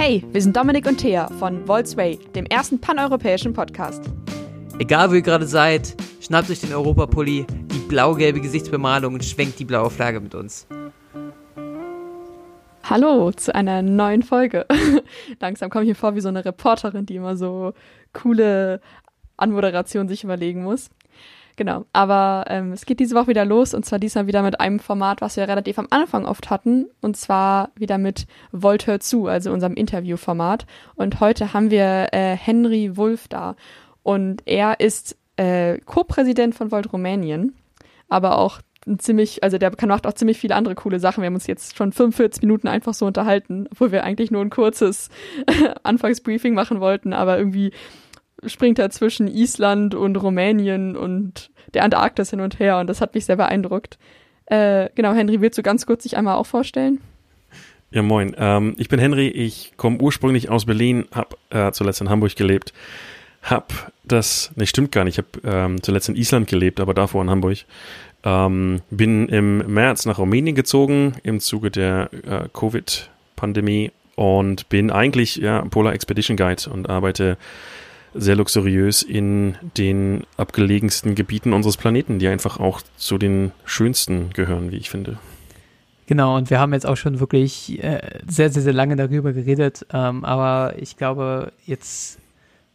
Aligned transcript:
Hey, 0.00 0.22
wir 0.30 0.40
sind 0.40 0.56
Dominik 0.56 0.86
und 0.86 0.98
Thea 0.98 1.26
von 1.40 1.66
Volksway, 1.66 2.20
dem 2.32 2.46
ersten 2.46 2.80
paneuropäischen 2.80 3.52
Podcast. 3.52 4.04
Egal 4.78 5.10
wo 5.10 5.14
ihr 5.14 5.22
gerade 5.22 5.44
seid, 5.44 5.96
schnappt 6.20 6.48
euch 6.50 6.60
den 6.60 6.72
Europapulli, 6.72 7.44
die 7.48 7.78
blau-gelbe 7.88 8.40
Gesichtsbemalung 8.40 9.14
und 9.14 9.24
schwenkt 9.24 9.58
die 9.58 9.64
blaue 9.64 9.90
Flagge 9.90 10.20
mit 10.20 10.36
uns. 10.36 10.68
Hallo 12.84 13.32
zu 13.32 13.52
einer 13.52 13.82
neuen 13.82 14.22
Folge. 14.22 14.66
Langsam 15.40 15.68
komme 15.68 15.82
ich 15.82 15.88
mir 15.88 15.96
vor 15.96 16.14
wie 16.14 16.20
so 16.20 16.28
eine 16.28 16.44
Reporterin, 16.44 17.04
die 17.04 17.16
immer 17.16 17.36
so 17.36 17.72
coole 18.12 18.80
Anmoderationen 19.36 20.08
sich 20.08 20.22
überlegen 20.22 20.62
muss. 20.62 20.90
Genau, 21.58 21.86
aber 21.92 22.44
ähm, 22.46 22.70
es 22.70 22.86
geht 22.86 23.00
diese 23.00 23.16
Woche 23.16 23.26
wieder 23.26 23.44
los 23.44 23.74
und 23.74 23.84
zwar 23.84 23.98
diesmal 23.98 24.28
wieder 24.28 24.42
mit 24.42 24.60
einem 24.60 24.78
Format, 24.78 25.20
was 25.20 25.36
wir 25.36 25.48
relativ 25.48 25.76
am 25.80 25.88
Anfang 25.90 26.24
oft 26.24 26.50
hatten 26.50 26.86
und 27.00 27.16
zwar 27.16 27.70
wieder 27.74 27.98
mit 27.98 28.28
Volt 28.52 28.86
hört 28.86 29.02
zu, 29.02 29.26
also 29.26 29.50
unserem 29.50 29.74
Interviewformat. 29.74 30.66
Und 30.94 31.18
heute 31.18 31.52
haben 31.54 31.72
wir 31.72 32.10
äh, 32.12 32.36
Henry 32.36 32.96
Wulff 32.96 33.26
da 33.26 33.56
und 34.04 34.42
er 34.44 34.78
ist 34.78 35.16
äh, 35.34 35.78
Co-Präsident 35.78 36.54
von 36.54 36.70
Volt 36.70 36.92
Rumänien, 36.92 37.56
aber 38.08 38.38
auch 38.38 38.60
ein 38.86 39.00
ziemlich, 39.00 39.42
also 39.42 39.58
der 39.58 39.72
macht 39.88 40.06
auch 40.06 40.12
ziemlich 40.12 40.38
viele 40.38 40.54
andere 40.54 40.76
coole 40.76 41.00
Sachen. 41.00 41.22
Wir 41.22 41.26
haben 41.26 41.34
uns 41.34 41.48
jetzt 41.48 41.76
schon 41.76 41.90
45 41.90 42.40
Minuten 42.42 42.68
einfach 42.68 42.94
so 42.94 43.04
unterhalten, 43.04 43.66
obwohl 43.72 43.90
wir 43.90 44.04
eigentlich 44.04 44.30
nur 44.30 44.42
ein 44.42 44.50
kurzes 44.50 45.10
Anfangsbriefing 45.82 46.54
machen 46.54 46.78
wollten, 46.78 47.12
aber 47.12 47.36
irgendwie 47.36 47.72
springt 48.46 48.78
er 48.78 48.90
zwischen 48.90 49.28
Island 49.28 49.94
und 49.94 50.16
Rumänien 50.16 50.96
und 50.96 51.50
der 51.74 51.84
Antarktis 51.84 52.30
hin 52.30 52.40
und 52.40 52.58
her 52.58 52.78
und 52.78 52.88
das 52.88 53.00
hat 53.00 53.14
mich 53.14 53.26
sehr 53.26 53.36
beeindruckt. 53.36 53.98
Äh, 54.46 54.88
genau, 54.94 55.12
Henry, 55.12 55.40
willst 55.40 55.58
du 55.58 55.62
ganz 55.62 55.86
kurz 55.86 56.04
dich 56.04 56.16
einmal 56.16 56.36
auch 56.36 56.46
vorstellen? 56.46 57.00
Ja, 57.90 58.02
moin. 58.02 58.34
Ähm, 58.38 58.74
ich 58.78 58.88
bin 58.88 58.98
Henry, 58.98 59.28
ich 59.28 59.72
komme 59.76 59.98
ursprünglich 59.98 60.50
aus 60.50 60.66
Berlin, 60.66 61.06
habe 61.12 61.36
äh, 61.50 61.72
zuletzt 61.72 62.00
in 62.00 62.10
Hamburg 62.10 62.36
gelebt, 62.36 62.72
hab 63.42 63.92
das, 64.04 64.50
ne, 64.56 64.66
stimmt 64.66 64.92
gar 64.92 65.04
nicht, 65.04 65.18
ich 65.18 65.24
habe 65.24 65.56
ähm, 65.56 65.82
zuletzt 65.82 66.08
in 66.08 66.16
Island 66.16 66.48
gelebt, 66.48 66.80
aber 66.80 66.94
davor 66.94 67.22
in 67.22 67.30
Hamburg. 67.30 67.58
Ähm, 68.24 68.80
bin 68.90 69.28
im 69.28 69.58
März 69.72 70.04
nach 70.04 70.18
Rumänien 70.18 70.56
gezogen 70.56 71.14
im 71.22 71.40
Zuge 71.40 71.70
der 71.70 72.10
äh, 72.12 72.48
Covid-Pandemie 72.52 73.92
und 74.16 74.68
bin 74.68 74.90
eigentlich 74.90 75.36
ja, 75.36 75.62
Polar 75.62 75.94
Expedition 75.94 76.36
Guide 76.36 76.68
und 76.70 76.90
arbeite 76.90 77.38
sehr 78.14 78.36
luxuriös 78.36 79.02
in 79.02 79.56
den 79.76 80.24
abgelegensten 80.36 81.14
Gebieten 81.14 81.52
unseres 81.52 81.76
Planeten, 81.76 82.18
die 82.18 82.28
einfach 82.28 82.58
auch 82.58 82.80
zu 82.96 83.18
den 83.18 83.52
schönsten 83.64 84.30
gehören, 84.30 84.70
wie 84.70 84.76
ich 84.76 84.90
finde. 84.90 85.18
Genau, 86.06 86.36
und 86.36 86.48
wir 86.48 86.58
haben 86.58 86.72
jetzt 86.72 86.86
auch 86.86 86.96
schon 86.96 87.20
wirklich 87.20 87.82
äh, 87.84 88.00
sehr, 88.26 88.50
sehr, 88.50 88.62
sehr 88.62 88.72
lange 88.72 88.96
darüber 88.96 89.34
geredet, 89.34 89.86
ähm, 89.92 90.24
aber 90.24 90.74
ich 90.78 90.96
glaube, 90.96 91.52
jetzt 91.66 92.18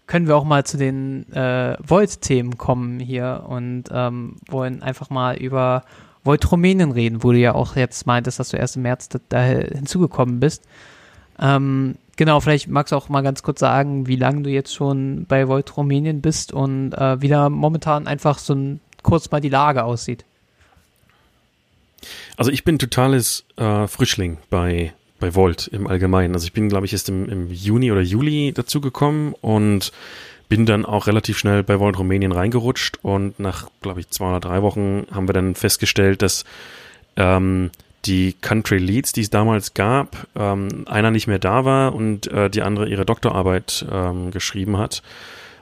können 0.05 0.27
wir 0.27 0.35
auch 0.35 0.43
mal 0.43 0.65
zu 0.65 0.77
den 0.77 1.31
äh, 1.33 1.75
Volt-Themen 1.79 2.57
kommen 2.57 2.99
hier 2.99 3.45
und 3.47 3.85
ähm, 3.91 4.35
wollen 4.47 4.83
einfach 4.83 5.09
mal 5.09 5.35
über 5.37 5.83
Volt 6.23 6.51
Rumänien 6.51 6.91
reden, 6.91 7.23
wo 7.23 7.31
du 7.31 7.39
ja 7.39 7.55
auch 7.55 7.75
jetzt 7.75 8.05
meintest, 8.05 8.39
dass 8.39 8.49
du 8.49 8.57
erst 8.57 8.75
im 8.75 8.83
März 8.83 9.09
da, 9.29 9.41
hinzugekommen 9.41 10.39
bist. 10.39 10.63
Ähm, 11.39 11.95
Genau, 12.15 12.39
vielleicht 12.39 12.67
magst 12.67 12.91
du 12.91 12.95
auch 12.95 13.09
mal 13.09 13.21
ganz 13.21 13.41
kurz 13.41 13.59
sagen, 13.59 14.05
wie 14.07 14.15
lange 14.15 14.43
du 14.43 14.49
jetzt 14.49 14.73
schon 14.73 15.25
bei 15.27 15.47
Volt 15.47 15.75
Rumänien 15.75 16.21
bist 16.21 16.53
und 16.53 16.93
äh, 16.93 17.21
wie 17.21 17.27
da 17.27 17.49
momentan 17.49 18.07
einfach 18.07 18.37
so 18.37 18.53
ein, 18.53 18.79
kurz 19.01 19.31
mal 19.31 19.41
die 19.41 19.49
Lage 19.49 19.83
aussieht. 19.83 20.23
Also 22.37 22.51
ich 22.51 22.63
bin 22.63 22.77
totales 22.77 23.45
äh, 23.57 23.87
Frischling 23.87 24.37
bei, 24.49 24.93
bei 25.19 25.33
Volt 25.33 25.67
im 25.67 25.87
Allgemeinen. 25.87 26.35
Also 26.35 26.45
ich 26.45 26.53
bin, 26.53 26.69
glaube 26.69 26.85
ich, 26.85 26.93
erst 26.93 27.09
im, 27.09 27.27
im 27.29 27.51
Juni 27.51 27.91
oder 27.91 28.01
Juli 28.01 28.51
dazugekommen 28.53 29.33
und 29.41 29.91
bin 30.49 30.67
dann 30.67 30.85
auch 30.85 31.07
relativ 31.07 31.39
schnell 31.39 31.63
bei 31.63 31.79
Volt 31.79 31.97
Rumänien 31.97 32.31
reingerutscht 32.31 32.99
und 33.01 33.39
nach, 33.39 33.69
glaube 33.81 34.01
ich, 34.01 34.09
zwei 34.09 34.29
oder 34.29 34.39
drei 34.39 34.61
Wochen 34.61 35.07
haben 35.11 35.27
wir 35.27 35.33
dann 35.33 35.55
festgestellt, 35.55 36.21
dass 36.21 36.45
ähm, 37.15 37.71
die 38.05 38.33
Country 38.33 38.77
Leads, 38.77 39.13
die 39.13 39.21
es 39.21 39.29
damals 39.29 39.73
gab, 39.73 40.27
ähm, 40.35 40.85
einer 40.87 41.11
nicht 41.11 41.27
mehr 41.27 41.39
da 41.39 41.65
war 41.65 41.95
und 41.95 42.27
äh, 42.27 42.49
die 42.49 42.61
andere 42.61 42.87
ihre 42.87 43.05
Doktorarbeit 43.05 43.85
ähm, 43.91 44.31
geschrieben 44.31 44.77
hat 44.77 45.03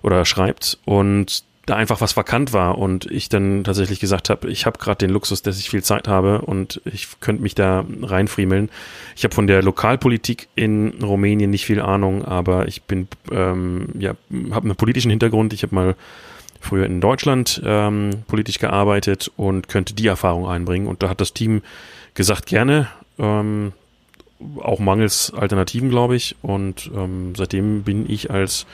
oder 0.01 0.25
schreibt 0.25 0.79
und 0.85 1.43
da 1.65 1.75
einfach 1.75 2.01
was 2.01 2.13
verkannt 2.13 2.53
war 2.53 2.77
und 2.79 3.05
ich 3.05 3.29
dann 3.29 3.63
tatsächlich 3.63 3.99
gesagt 3.99 4.29
habe, 4.29 4.49
ich 4.49 4.65
habe 4.65 4.79
gerade 4.79 5.05
den 5.05 5.11
Luxus, 5.11 5.43
dass 5.43 5.59
ich 5.59 5.69
viel 5.69 5.83
Zeit 5.83 6.07
habe 6.07 6.41
und 6.41 6.81
ich 6.85 7.19
könnte 7.19 7.43
mich 7.43 7.53
da 7.53 7.85
reinfriemeln. 8.01 8.69
Ich 9.15 9.23
habe 9.23 9.35
von 9.35 9.45
der 9.45 9.61
Lokalpolitik 9.61 10.47
in 10.55 11.03
Rumänien 11.03 11.51
nicht 11.51 11.65
viel 11.65 11.79
Ahnung, 11.79 12.25
aber 12.25 12.67
ich 12.67 12.81
bin 12.83 13.07
ähm, 13.31 13.89
ja 13.97 14.15
habe 14.51 14.65
einen 14.65 14.75
politischen 14.75 15.11
Hintergrund. 15.11 15.53
Ich 15.53 15.61
habe 15.61 15.75
mal 15.75 15.95
früher 16.59 16.85
in 16.85 16.99
Deutschland 16.99 17.61
ähm, 17.63 18.23
politisch 18.27 18.59
gearbeitet 18.59 19.31
und 19.37 19.67
könnte 19.67 19.93
die 19.93 20.07
Erfahrung 20.07 20.47
einbringen 20.47 20.87
und 20.87 21.03
da 21.03 21.09
hat 21.09 21.21
das 21.21 21.33
Team 21.33 21.61
gesagt, 22.13 22.45
gerne. 22.45 22.87
Ähm, 23.17 23.73
auch 24.61 24.79
mangels 24.79 25.33
Alternativen, 25.33 25.89
glaube 25.89 26.15
ich. 26.15 26.35
Und 26.41 26.89
ähm, 26.95 27.33
seitdem 27.35 27.83
bin 27.83 28.09
ich 28.09 28.31
als 28.31 28.65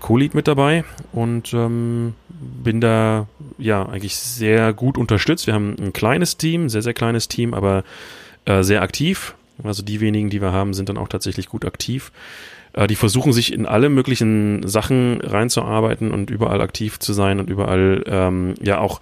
Co-Lead 0.00 0.34
mit 0.34 0.48
dabei 0.48 0.84
und 1.12 1.54
ähm, 1.54 2.14
bin 2.28 2.80
da 2.80 3.26
ja 3.58 3.86
eigentlich 3.86 4.16
sehr 4.16 4.72
gut 4.72 4.98
unterstützt. 4.98 5.46
Wir 5.46 5.54
haben 5.54 5.76
ein 5.78 5.92
kleines 5.92 6.36
Team, 6.36 6.68
sehr, 6.68 6.82
sehr 6.82 6.94
kleines 6.94 7.28
Team, 7.28 7.54
aber 7.54 7.84
äh, 8.44 8.62
sehr 8.62 8.82
aktiv. 8.82 9.34
Also 9.62 9.82
die 9.82 10.00
wenigen, 10.00 10.28
die 10.28 10.40
wir 10.40 10.52
haben, 10.52 10.74
sind 10.74 10.88
dann 10.88 10.98
auch 10.98 11.08
tatsächlich 11.08 11.48
gut 11.48 11.64
aktiv. 11.64 12.10
Äh, 12.72 12.88
die 12.88 12.96
versuchen 12.96 13.32
sich 13.32 13.52
in 13.52 13.64
alle 13.66 13.88
möglichen 13.88 14.66
Sachen 14.66 15.20
reinzuarbeiten 15.20 16.10
und 16.10 16.30
überall 16.30 16.60
aktiv 16.60 16.98
zu 16.98 17.12
sein 17.12 17.38
und 17.38 17.48
überall 17.48 18.02
ähm, 18.06 18.54
ja 18.60 18.78
auch 18.78 19.00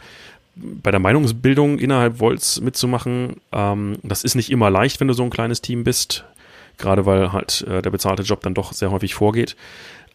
bei 0.60 0.91
der 0.91 1.00
Meinungsbildung 1.00 1.78
innerhalb 1.78 2.19
Volts 2.19 2.60
mitzumachen. 2.60 3.37
Ähm, 3.53 3.98
das 4.03 4.25
ist 4.25 4.34
nicht 4.34 4.50
immer 4.50 4.71
leicht, 4.71 5.00
wenn 5.00 5.09
du 5.09 5.15
so 5.15 5.22
ein 5.22 5.31
kleines 5.31 5.60
Team 5.60 5.84
bist, 5.84 6.25
gerade 6.78 7.06
weil 7.06 7.32
halt 7.32 7.62
äh, 7.62 7.82
der 7.82 7.91
bezahlte 7.91 8.22
Job 8.22 8.41
dann 8.43 8.54
doch 8.54 8.72
sehr 8.72 8.91
häufig 8.91 9.15
vorgeht. 9.15 9.56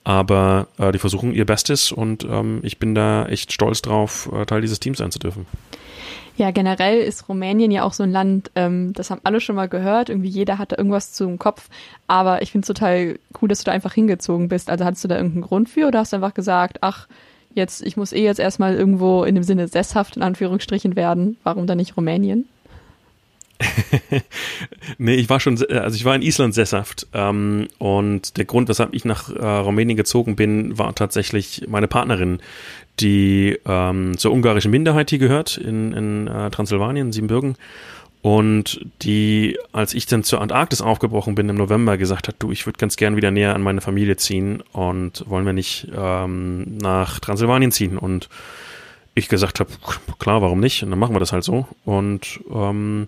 Aber 0.03 0.67
äh, 0.78 0.91
die 0.91 1.00
versuchen 1.00 1.33
ihr 1.33 1.45
Bestes 1.45 1.91
und 1.91 2.23
ähm, 2.25 2.59
ich 2.61 2.78
bin 2.78 2.94
da 2.94 3.25
echt 3.25 3.51
stolz 3.51 3.81
drauf, 3.81 4.29
äh, 4.33 4.45
Teil 4.45 4.61
dieses 4.61 4.79
Teams 4.79 5.00
sein 5.00 5.11
zu 5.11 5.17
dürfen. 5.17 5.47
Ja, 6.38 6.51
generell 6.51 7.00
ist 7.00 7.29
Rumänien 7.29 7.72
ja 7.72 7.83
auch 7.83 7.94
so 7.94 8.03
ein 8.03 8.12
Land, 8.12 8.51
ähm, 8.56 8.91
das 8.94 9.09
haben 9.09 9.22
alle 9.23 9.39
schon 9.39 9.56
mal 9.56 9.69
gehört. 9.69 10.09
Irgendwie 10.09 10.29
jeder 10.29 10.57
hatte 10.57 10.75
irgendwas 10.75 11.13
zum 11.13 11.39
Kopf. 11.39 11.69
Aber 12.07 12.41
ich 12.41 12.51
finde 12.51 12.66
es 12.66 12.67
total 12.67 13.17
cool, 13.41 13.47
dass 13.47 13.59
du 13.59 13.66
da 13.66 13.72
einfach 13.72 13.94
hingezogen 13.94 14.50
bist. 14.50 14.69
Also 14.69 14.83
hattest 14.83 15.03
du 15.06 15.07
da 15.07 15.16
irgendeinen 15.16 15.44
Grund 15.44 15.69
für 15.69 15.88
oder 15.88 16.00
hast 16.00 16.12
du 16.12 16.17
einfach 16.17 16.33
gesagt, 16.33 16.79
ach, 16.81 17.07
jetzt, 17.55 17.81
ich 17.81 17.97
muss 17.97 18.13
eh 18.13 18.23
jetzt 18.23 18.39
erstmal 18.39 18.75
irgendwo 18.75 19.23
in 19.23 19.35
dem 19.35 19.43
Sinne 19.43 19.67
sesshaft 19.67 20.16
in 20.16 20.21
Anführungsstrichen 20.21 20.95
werden. 20.95 21.38
Warum 21.43 21.66
dann 21.66 21.77
nicht 21.77 21.97
Rumänien? 21.97 22.47
nee, 24.97 25.16
ich 25.16 25.29
war 25.29 25.39
schon, 25.39 25.57
also 25.69 25.95
ich 25.95 26.03
war 26.03 26.13
in 26.13 26.21
Island 26.21 26.53
sesshaft 26.53 27.07
ähm, 27.13 27.67
und 27.77 28.35
der 28.35 28.44
Grund, 28.44 28.67
weshalb 28.67 28.94
ich 28.94 29.05
nach 29.05 29.29
äh, 29.29 29.45
Rumänien 29.45 29.95
gezogen 29.95 30.35
bin, 30.35 30.77
war 30.77 30.94
tatsächlich 30.94 31.63
meine 31.67 31.88
Partnerin, 31.88 32.39
die 32.99 33.57
ähm, 33.65 34.17
zur 34.17 34.33
ungarischen 34.33 34.71
Minderheit 34.71 35.09
hier 35.09 35.19
gehört 35.19 35.57
in, 35.57 35.94
in 35.94 36.27
äh, 36.27 36.49
Transsilvanien, 36.51 37.13
Siebenbürgen 37.13 37.55
und 38.25 38.84
die, 39.03 39.56
als 39.72 39.94
ich 39.94 40.08
dann 40.08 40.24
zur 40.24 40.41
Antarktis 40.41 40.81
aufgebrochen 40.81 41.36
bin 41.36 41.47
im 41.47 41.58
November, 41.58 41.96
gesagt 41.96 42.28
hat, 42.28 42.38
du, 42.40 42.52
ich 42.52 42.66
würde 42.66 42.80
ganz 42.80 42.96
gern 42.96 43.16
wieder 43.16 43.30
näher 43.30 43.53
an 43.53 43.62
meine 43.62 43.81
Familie 43.81 44.18
ziehen 44.18 44.63
und 44.72 45.30
wollen 45.30 45.46
wir 45.46 45.53
nicht 45.53 45.90
ähm, 45.96 46.80
nach 46.80 47.19
Transsilvanien 47.19 47.72
ziehen. 47.72 48.00
Und 48.00 48.30
ich 49.13 49.30
gesagt 49.30 49.59
habe, 49.59 49.69
klar, 50.18 50.41
warum 50.41 50.59
nicht? 50.59 50.81
Und 50.81 50.90
dann 50.90 50.97
machen 50.97 51.13
wir 51.13 51.19
das 51.19 51.34
halt 51.34 51.44
so. 51.44 51.68
Und 51.86 52.40
ähm, 52.52 53.06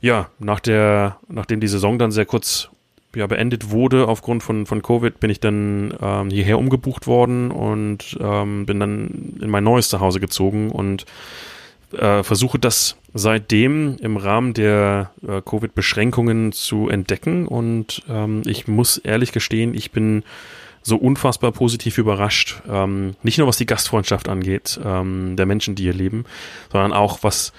ja, 0.00 0.28
nach 0.40 0.58
der, 0.58 1.18
nachdem 1.28 1.60
die 1.60 1.68
Saison 1.68 2.00
dann 2.00 2.10
sehr 2.10 2.26
kurz 2.26 2.68
ja, 3.14 3.28
beendet 3.28 3.70
wurde 3.70 4.08
aufgrund 4.08 4.42
von, 4.42 4.66
von 4.66 4.82
Covid, 4.82 5.20
bin 5.20 5.30
ich 5.30 5.38
dann 5.38 5.94
ähm, 6.02 6.30
hierher 6.30 6.58
umgebucht 6.58 7.06
worden 7.06 7.52
und 7.52 8.18
ähm, 8.20 8.66
bin 8.66 8.80
dann 8.80 9.38
in 9.40 9.50
mein 9.50 9.62
neues 9.62 9.88
Zuhause 9.88 10.18
gezogen 10.18 10.72
und 10.72 11.06
äh, 11.94 12.22
versuche 12.22 12.58
das 12.58 12.96
seitdem 13.14 13.96
im 14.00 14.16
Rahmen 14.16 14.54
der 14.54 15.10
äh, 15.26 15.42
Covid-Beschränkungen 15.42 16.52
zu 16.52 16.88
entdecken 16.88 17.46
und 17.46 18.02
ähm, 18.08 18.42
ich 18.46 18.68
muss 18.68 18.98
ehrlich 18.98 19.32
gestehen, 19.32 19.74
ich 19.74 19.90
bin 19.90 20.24
so 20.82 20.96
unfassbar 20.96 21.52
positiv 21.52 21.98
überrascht, 21.98 22.62
ähm, 22.68 23.14
nicht 23.22 23.38
nur 23.38 23.46
was 23.46 23.56
die 23.56 23.66
Gastfreundschaft 23.66 24.28
angeht, 24.28 24.80
ähm, 24.84 25.36
der 25.36 25.46
Menschen, 25.46 25.74
die 25.74 25.84
hier 25.84 25.94
leben, 25.94 26.24
sondern 26.70 26.92
auch 26.92 27.18
was 27.22 27.52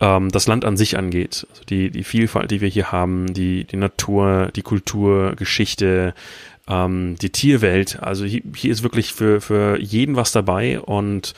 ähm, 0.00 0.30
das 0.30 0.46
Land 0.46 0.64
an 0.64 0.76
sich 0.76 0.96
angeht. 0.96 1.46
Also 1.50 1.64
die, 1.64 1.90
die 1.90 2.04
Vielfalt, 2.04 2.50
die 2.50 2.60
wir 2.60 2.68
hier 2.68 2.92
haben, 2.92 3.32
die, 3.34 3.64
die 3.64 3.76
Natur, 3.76 4.50
die 4.54 4.62
Kultur, 4.62 5.34
Geschichte, 5.34 6.14
ähm, 6.68 7.16
die 7.20 7.30
Tierwelt. 7.30 8.00
Also 8.00 8.24
hier, 8.24 8.42
hier 8.54 8.70
ist 8.70 8.82
wirklich 8.82 9.12
für, 9.12 9.40
für 9.40 9.80
jeden 9.80 10.16
was 10.16 10.32
dabei 10.32 10.80
und 10.80 11.34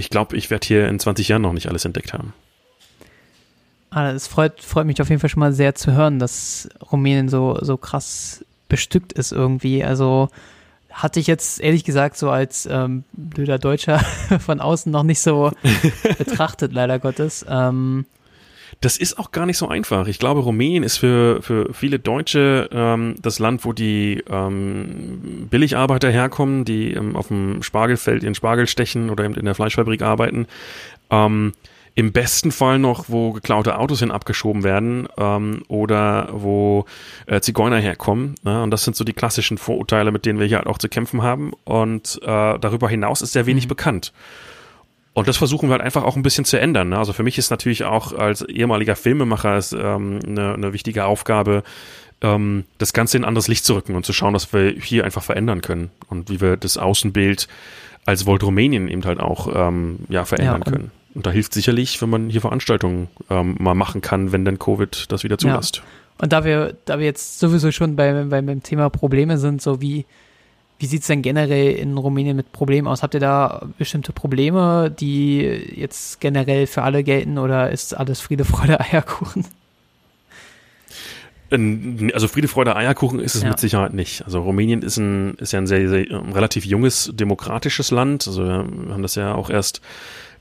ich 0.00 0.10
glaube, 0.10 0.36
ich 0.36 0.50
werde 0.50 0.66
hier 0.66 0.88
in 0.88 0.98
20 0.98 1.28
Jahren 1.28 1.42
noch 1.42 1.52
nicht 1.52 1.68
alles 1.68 1.84
entdeckt 1.84 2.12
haben. 2.12 2.32
Ah, 3.90 4.10
es 4.10 4.26
freut, 4.26 4.62
freut 4.62 4.86
mich 4.86 5.00
auf 5.02 5.08
jeden 5.08 5.20
Fall 5.20 5.30
schon 5.30 5.40
mal 5.40 5.52
sehr 5.52 5.74
zu 5.74 5.92
hören, 5.92 6.18
dass 6.18 6.68
Rumänien 6.90 7.28
so, 7.28 7.58
so 7.60 7.76
krass 7.76 8.44
bestückt 8.68 9.12
ist 9.12 9.32
irgendwie. 9.32 9.84
Also 9.84 10.28
hatte 10.90 11.20
ich 11.20 11.26
jetzt 11.26 11.60
ehrlich 11.60 11.84
gesagt 11.84 12.16
so 12.16 12.30
als 12.30 12.66
ähm, 12.70 13.04
blöder 13.12 13.58
Deutscher 13.58 13.98
von 14.40 14.60
außen 14.60 14.90
noch 14.90 15.02
nicht 15.02 15.20
so 15.20 15.52
betrachtet, 16.18 16.72
leider 16.72 16.98
Gottes. 16.98 17.44
Ähm, 17.48 18.06
das 18.80 18.96
ist 18.96 19.18
auch 19.18 19.32
gar 19.32 19.46
nicht 19.46 19.58
so 19.58 19.68
einfach. 19.68 20.06
Ich 20.06 20.18
glaube, 20.18 20.40
Rumänien 20.40 20.82
ist 20.82 20.98
für, 20.98 21.42
für 21.42 21.72
viele 21.72 21.98
Deutsche 21.98 22.68
ähm, 22.72 23.16
das 23.20 23.38
Land, 23.38 23.64
wo 23.64 23.72
die 23.72 24.22
ähm, 24.30 25.48
Billigarbeiter 25.50 26.10
herkommen, 26.10 26.64
die 26.64 26.92
ähm, 26.92 27.16
auf 27.16 27.28
dem 27.28 27.62
Spargelfeld 27.62 28.22
ihren 28.22 28.34
Spargel 28.34 28.66
stechen 28.66 29.10
oder 29.10 29.24
eben 29.24 29.34
in 29.34 29.44
der 29.44 29.54
Fleischfabrik 29.54 30.02
arbeiten. 30.02 30.46
Ähm, 31.10 31.52
im 31.94 32.12
besten 32.12 32.52
Fall 32.52 32.78
noch, 32.78 33.06
wo 33.08 33.32
geklaute 33.32 33.78
Autos 33.78 33.98
hin 33.98 34.10
abgeschoben 34.10 34.62
werden 34.62 35.08
ähm, 35.18 35.64
oder 35.68 36.28
wo 36.32 36.86
äh, 37.26 37.40
Zigeuner 37.40 37.78
herkommen. 37.78 38.36
Ne? 38.42 38.62
Und 38.62 38.70
das 38.70 38.84
sind 38.84 38.96
so 38.96 39.04
die 39.04 39.12
klassischen 39.12 39.58
Vorurteile, 39.58 40.12
mit 40.12 40.24
denen 40.24 40.38
wir 40.38 40.46
hier 40.46 40.58
halt 40.58 40.66
auch 40.66 40.78
zu 40.78 40.88
kämpfen 40.88 41.22
haben. 41.22 41.52
Und 41.64 42.20
äh, 42.22 42.58
darüber 42.58 42.88
hinaus 42.88 43.22
ist 43.22 43.32
sehr 43.32 43.46
wenig 43.46 43.64
mhm. 43.64 43.70
bekannt. 43.70 44.12
Und 45.12 45.26
das 45.28 45.36
versuchen 45.36 45.68
wir 45.68 45.72
halt 45.72 45.82
einfach 45.82 46.04
auch 46.04 46.16
ein 46.16 46.22
bisschen 46.22 46.44
zu 46.44 46.58
ändern. 46.58 46.90
Ne? 46.90 46.98
Also 46.98 47.12
für 47.12 47.22
mich 47.22 47.36
ist 47.36 47.50
natürlich 47.50 47.84
auch 47.84 48.12
als 48.12 48.42
ehemaliger 48.42 48.94
Filmemacher 48.94 49.56
es, 49.56 49.72
ähm, 49.72 50.20
eine, 50.24 50.54
eine 50.54 50.72
wichtige 50.72 51.04
Aufgabe, 51.04 51.64
ähm, 52.20 52.64
das 52.78 52.92
Ganze 52.92 53.16
in 53.16 53.24
anderes 53.24 53.48
Licht 53.48 53.64
zu 53.64 53.74
rücken 53.74 53.96
und 53.96 54.06
zu 54.06 54.12
schauen, 54.12 54.34
dass 54.34 54.52
wir 54.52 54.70
hier 54.70 55.04
einfach 55.04 55.22
verändern 55.22 55.62
können 55.62 55.90
und 56.08 56.30
wie 56.30 56.40
wir 56.40 56.56
das 56.56 56.76
Außenbild 56.76 57.48
als 58.06 58.26
Volt 58.26 58.42
Rumänien 58.42 58.88
eben 58.88 59.04
halt 59.04 59.20
auch 59.20 59.48
ähm, 59.54 60.00
ja, 60.08 60.24
verändern 60.24 60.62
ja, 60.64 60.72
können. 60.72 60.90
Und 61.14 61.26
da 61.26 61.30
hilft 61.30 61.54
sicherlich, 61.54 62.00
wenn 62.00 62.10
man 62.10 62.30
hier 62.30 62.40
Veranstaltungen 62.40 63.08
ähm, 63.30 63.56
mal 63.58 63.74
machen 63.74 64.00
kann, 64.00 64.30
wenn 64.32 64.44
dann 64.44 64.58
Covid 64.58 65.06
das 65.10 65.24
wieder 65.24 65.38
zulässt. 65.38 65.78
Ja. 65.78 65.82
Und 66.22 66.32
da 66.32 66.44
wir, 66.44 66.76
da 66.84 66.98
wir 66.98 67.06
jetzt 67.06 67.40
sowieso 67.40 67.72
schon 67.72 67.96
bei, 67.96 68.24
bei, 68.24 68.42
beim 68.42 68.62
Thema 68.62 68.90
Probleme 68.90 69.38
sind, 69.38 69.60
so 69.60 69.80
wie, 69.80 70.06
wie 70.80 70.86
sieht 70.86 71.02
es 71.02 71.08
denn 71.08 71.20
generell 71.20 71.72
in 71.72 71.96
Rumänien 71.98 72.36
mit 72.36 72.52
Problemen 72.52 72.88
aus? 72.88 73.02
Habt 73.02 73.12
ihr 73.12 73.20
da 73.20 73.66
bestimmte 73.76 74.12
Probleme, 74.12 74.90
die 74.90 75.40
jetzt 75.40 76.20
generell 76.20 76.66
für 76.66 76.82
alle 76.82 77.04
gelten 77.04 77.36
oder 77.36 77.70
ist 77.70 77.92
alles 77.92 78.20
Friede, 78.20 78.46
Freude, 78.46 78.80
Eierkuchen? 78.80 79.44
Also 81.50 82.28
Friede, 82.28 82.48
Freude, 82.48 82.76
Eierkuchen 82.76 83.20
ist 83.20 83.34
es 83.34 83.42
ja. 83.42 83.50
mit 83.50 83.58
Sicherheit 83.58 83.92
nicht. 83.92 84.24
Also 84.24 84.40
Rumänien 84.40 84.80
ist, 84.80 84.96
ein, 84.96 85.34
ist 85.34 85.52
ja 85.52 85.58
ein 85.58 85.66
sehr, 85.66 85.86
sehr 85.88 86.10
ein 86.10 86.32
relativ 86.32 86.64
junges 86.64 87.10
demokratisches 87.12 87.90
Land. 87.90 88.26
Also 88.26 88.46
wir 88.46 88.54
haben 88.54 89.02
das 89.02 89.16
ja 89.16 89.34
auch 89.34 89.50
erst 89.50 89.82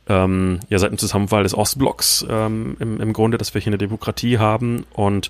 ähm, 0.08 0.60
ja 0.70 0.80
seit 0.80 0.92
dem 0.92 0.98
Zusammenfall 0.98 1.44
des 1.44 1.54
Ostblocks 1.54 2.26
ähm, 2.30 2.78
im, 2.80 3.02
im 3.02 3.12
Grunde, 3.12 3.38
dass 3.38 3.54
wir 3.54 3.60
hier 3.60 3.72
eine 3.72 3.78
Demokratie 3.78 4.38
haben 4.38 4.86
und 4.94 5.30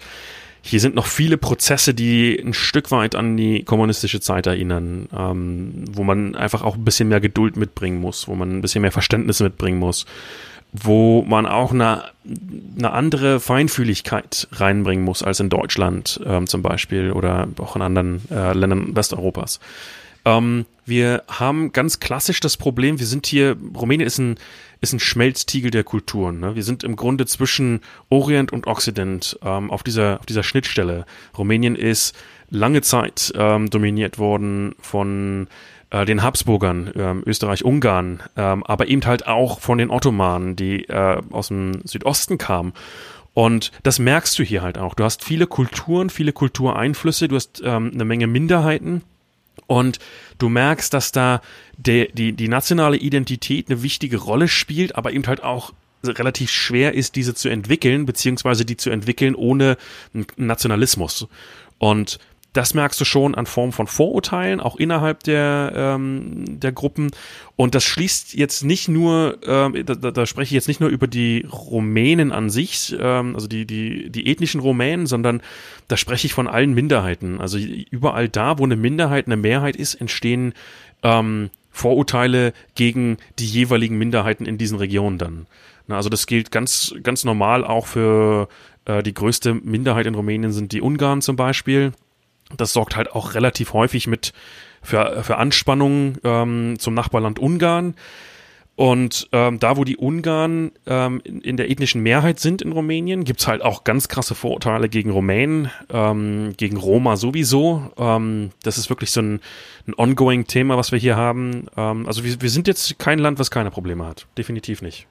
hier 0.61 0.79
sind 0.79 0.95
noch 0.95 1.05
viele 1.07 1.37
Prozesse, 1.37 1.93
die 1.93 2.37
ein 2.37 2.53
Stück 2.53 2.91
weit 2.91 3.15
an 3.15 3.37
die 3.37 3.63
kommunistische 3.63 4.19
Zeit 4.19 4.47
erinnern, 4.47 5.07
ähm, 5.15 5.85
wo 5.91 6.03
man 6.03 6.35
einfach 6.35 6.63
auch 6.63 6.75
ein 6.75 6.83
bisschen 6.83 7.09
mehr 7.09 7.21
Geduld 7.21 7.55
mitbringen 7.55 8.01
muss, 8.01 8.27
wo 8.27 8.35
man 8.35 8.57
ein 8.57 8.61
bisschen 8.61 8.81
mehr 8.81 8.91
Verständnis 8.91 9.39
mitbringen 9.39 9.79
muss, 9.79 10.05
wo 10.73 11.23
man 11.23 11.45
auch 11.45 11.71
eine, 11.71 12.03
eine 12.77 12.91
andere 12.91 13.39
Feinfühligkeit 13.39 14.47
reinbringen 14.51 15.03
muss 15.03 15.23
als 15.23 15.39
in 15.39 15.49
Deutschland 15.49 16.19
ähm, 16.25 16.45
zum 16.45 16.61
Beispiel 16.61 17.11
oder 17.11 17.47
auch 17.59 17.75
in 17.75 17.81
anderen 17.81 18.21
äh, 18.29 18.53
Ländern 18.53 18.95
Westeuropas. 18.95 19.59
Ähm, 20.25 20.65
wir 20.85 21.23
haben 21.27 21.71
ganz 21.71 21.99
klassisch 21.99 22.39
das 22.39 22.57
Problem, 22.57 22.99
wir 22.99 23.05
sind 23.05 23.25
hier, 23.25 23.55
Rumänien 23.75 24.07
ist 24.07 24.17
ein, 24.17 24.35
ist 24.81 24.93
ein 24.93 24.99
Schmelztiegel 24.99 25.71
der 25.71 25.83
Kulturen. 25.83 26.39
Ne? 26.39 26.55
Wir 26.55 26.63
sind 26.63 26.83
im 26.83 26.95
Grunde 26.95 27.25
zwischen 27.25 27.81
Orient 28.09 28.53
und 28.53 28.67
Occident 28.67 29.37
ähm, 29.43 29.71
auf, 29.71 29.83
dieser, 29.83 30.19
auf 30.19 30.25
dieser 30.25 30.43
Schnittstelle. 30.43 31.05
Rumänien 31.37 31.75
ist 31.75 32.15
lange 32.49 32.81
Zeit 32.81 33.33
ähm, 33.35 33.69
dominiert 33.69 34.17
worden 34.17 34.75
von 34.79 35.47
äh, 35.89 36.05
den 36.05 36.23
Habsburgern, 36.23 36.91
ähm, 36.95 37.23
Österreich, 37.25 37.65
Ungarn, 37.65 38.21
ähm, 38.37 38.63
aber 38.63 38.87
eben 38.87 39.05
halt 39.05 39.27
auch 39.27 39.59
von 39.59 39.77
den 39.77 39.89
Ottomanen, 39.89 40.55
die 40.55 40.85
äh, 40.85 41.21
aus 41.31 41.49
dem 41.49 41.81
Südosten 41.85 42.37
kamen. 42.37 42.73
Und 43.33 43.71
das 43.83 43.99
merkst 43.99 44.37
du 44.39 44.43
hier 44.43 44.61
halt 44.61 44.77
auch. 44.77 44.95
Du 44.95 45.03
hast 45.03 45.23
viele 45.23 45.47
Kulturen, 45.47 46.09
viele 46.09 46.33
Kultureinflüsse, 46.33 47.27
du 47.27 47.35
hast 47.35 47.61
ähm, 47.63 47.91
eine 47.93 48.05
Menge 48.05 48.27
Minderheiten 48.27 49.03
und 49.67 49.99
du 50.37 50.49
merkst, 50.49 50.93
dass 50.93 51.11
da 51.11 51.41
der, 51.77 52.07
die, 52.07 52.33
die 52.33 52.47
nationale 52.47 52.97
Identität 52.97 53.69
eine 53.69 53.83
wichtige 53.83 54.17
Rolle 54.17 54.47
spielt, 54.47 54.95
aber 54.95 55.11
eben 55.11 55.25
halt 55.27 55.43
auch 55.43 55.73
relativ 56.03 56.49
schwer 56.49 56.93
ist, 56.93 57.15
diese 57.15 57.33
zu 57.33 57.49
entwickeln, 57.49 58.05
beziehungsweise 58.05 58.65
die 58.65 58.77
zu 58.77 58.89
entwickeln 58.89 59.35
ohne 59.35 59.77
Nationalismus. 60.37 61.27
Und 61.77 62.19
das 62.53 62.73
merkst 62.73 62.99
du 62.99 63.05
schon 63.05 63.35
an 63.35 63.45
Form 63.45 63.71
von 63.71 63.85
Vorurteilen, 63.85 64.59
auch 64.59 64.75
innerhalb 64.75 65.23
der, 65.23 65.71
ähm, 65.75 66.59
der 66.59 66.71
Gruppen. 66.71 67.11
Und 67.55 67.75
das 67.75 67.83
schließt 67.83 68.33
jetzt 68.33 68.63
nicht 68.63 68.87
nur, 68.87 69.37
ähm, 69.45 69.85
da, 69.85 69.95
da 69.95 70.25
spreche 70.25 70.47
ich 70.47 70.51
jetzt 70.51 70.67
nicht 70.67 70.79
nur 70.79 70.89
über 70.89 71.07
die 71.07 71.45
Rumänen 71.51 72.31
an 72.31 72.49
sich, 72.49 72.95
ähm, 72.99 73.35
also 73.35 73.47
die, 73.47 73.65
die, 73.65 74.09
die 74.09 74.31
ethnischen 74.31 74.61
Rumänen, 74.61 75.05
sondern 75.05 75.41
da 75.87 75.97
spreche 75.97 76.25
ich 76.25 76.33
von 76.33 76.47
allen 76.47 76.73
Minderheiten. 76.73 77.39
Also 77.39 77.59
überall 77.59 78.29
da, 78.29 78.57
wo 78.57 78.63
eine 78.63 78.75
Minderheit 78.75 79.27
eine 79.27 79.37
Mehrheit 79.37 79.75
ist, 79.75 79.95
entstehen 79.95 80.53
ähm, 81.03 81.51
Vorurteile 81.69 82.53
gegen 82.73 83.17
die 83.37 83.45
jeweiligen 83.45 83.97
Minderheiten 83.97 84.45
in 84.45 84.57
diesen 84.57 84.79
Regionen 84.79 85.19
dann. 85.19 85.45
Na, 85.87 85.97
also 85.97 86.09
das 86.09 86.25
gilt 86.25 86.51
ganz, 86.51 86.95
ganz 87.03 87.23
normal 87.23 87.63
auch 87.63 87.85
für 87.85 88.47
äh, 88.85 89.03
die 89.03 89.13
größte 89.13 89.53
Minderheit 89.53 90.07
in 90.07 90.15
Rumänien 90.15 90.51
sind 90.51 90.71
die 90.71 90.81
Ungarn 90.81 91.21
zum 91.21 91.35
Beispiel 91.35 91.91
das 92.57 92.73
sorgt 92.73 92.95
halt 92.95 93.11
auch 93.11 93.33
relativ 93.33 93.73
häufig 93.73 94.07
mit 94.07 94.33
für, 94.81 95.23
für 95.23 95.37
Anspannungen 95.37 96.17
ähm, 96.23 96.75
zum 96.79 96.93
Nachbarland 96.93 97.39
Ungarn. 97.39 97.95
Und 98.79 99.27
ähm, 99.33 99.59
da, 99.59 99.75
wo 99.75 99.83
die 99.83 99.97
Ungarn 99.97 100.71
ähm, 100.87 101.19
in, 101.25 101.57
der 101.57 101.69
ethnischen 101.69 102.01
Mehrheit 102.01 102.39
sind 102.39 102.61
in 102.61 102.71
Rumänien, 102.71 103.25
gibt's 103.25 103.45
halt 103.45 103.61
auch 103.61 103.83
ganz 103.83 104.07
krasse 104.07 104.35
Vorurteile 104.35 104.87
gegen 104.87 105.11
Rumänen, 105.11 105.69
ähm, 105.89 106.53
gegen 106.55 106.77
Roma 106.77 107.17
sowieso. 107.17 107.91
Ähm, 107.97 108.51
das 108.63 108.77
ist 108.77 108.89
wirklich 108.89 109.11
so 109.11 109.21
ein, 109.21 109.41
ein 109.85 109.95
ongoing 109.97 110.47
Thema, 110.47 110.77
was 110.77 110.93
wir 110.93 110.99
hier 110.99 111.17
haben. 111.17 111.65
Ähm, 111.75 112.07
also 112.07 112.23
wir, 112.23 112.41
wir 112.41 112.49
sind 112.49 112.67
jetzt 112.67 112.97
kein 112.99 113.19
Land, 113.19 113.37
was 113.37 113.51
keine 113.51 113.69
Probleme 113.69 114.05
hat. 114.05 114.27
Definitiv 114.37 114.81
nicht. 114.81 115.07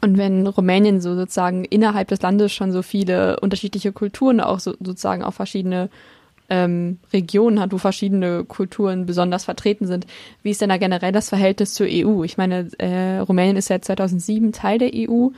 Und 0.00 0.16
wenn 0.16 0.46
Rumänien 0.46 1.02
so 1.02 1.14
sozusagen 1.14 1.66
innerhalb 1.66 2.08
des 2.08 2.22
Landes 2.22 2.50
schon 2.50 2.72
so 2.72 2.80
viele 2.80 3.40
unterschiedliche 3.40 3.92
Kulturen, 3.92 4.40
auch 4.40 4.58
so, 4.58 4.74
sozusagen 4.80 5.22
auch 5.22 5.34
verschiedene 5.34 5.90
ähm, 6.50 6.98
Regionen 7.12 7.60
hat, 7.60 7.72
wo 7.72 7.78
verschiedene 7.78 8.44
Kulturen 8.44 9.06
besonders 9.06 9.44
vertreten 9.44 9.86
sind. 9.86 10.06
Wie 10.42 10.50
ist 10.50 10.60
denn 10.60 10.68
da 10.68 10.76
generell 10.76 11.12
das 11.12 11.28
Verhältnis 11.28 11.74
zur 11.74 11.86
EU? 11.88 12.24
Ich 12.24 12.36
meine, 12.36 12.68
äh, 12.78 13.18
Rumänien 13.18 13.56
ist 13.56 13.70
ja 13.70 13.80
2007 13.80 14.52
Teil 14.52 14.78
der 14.78 14.90
EU. 14.94 15.28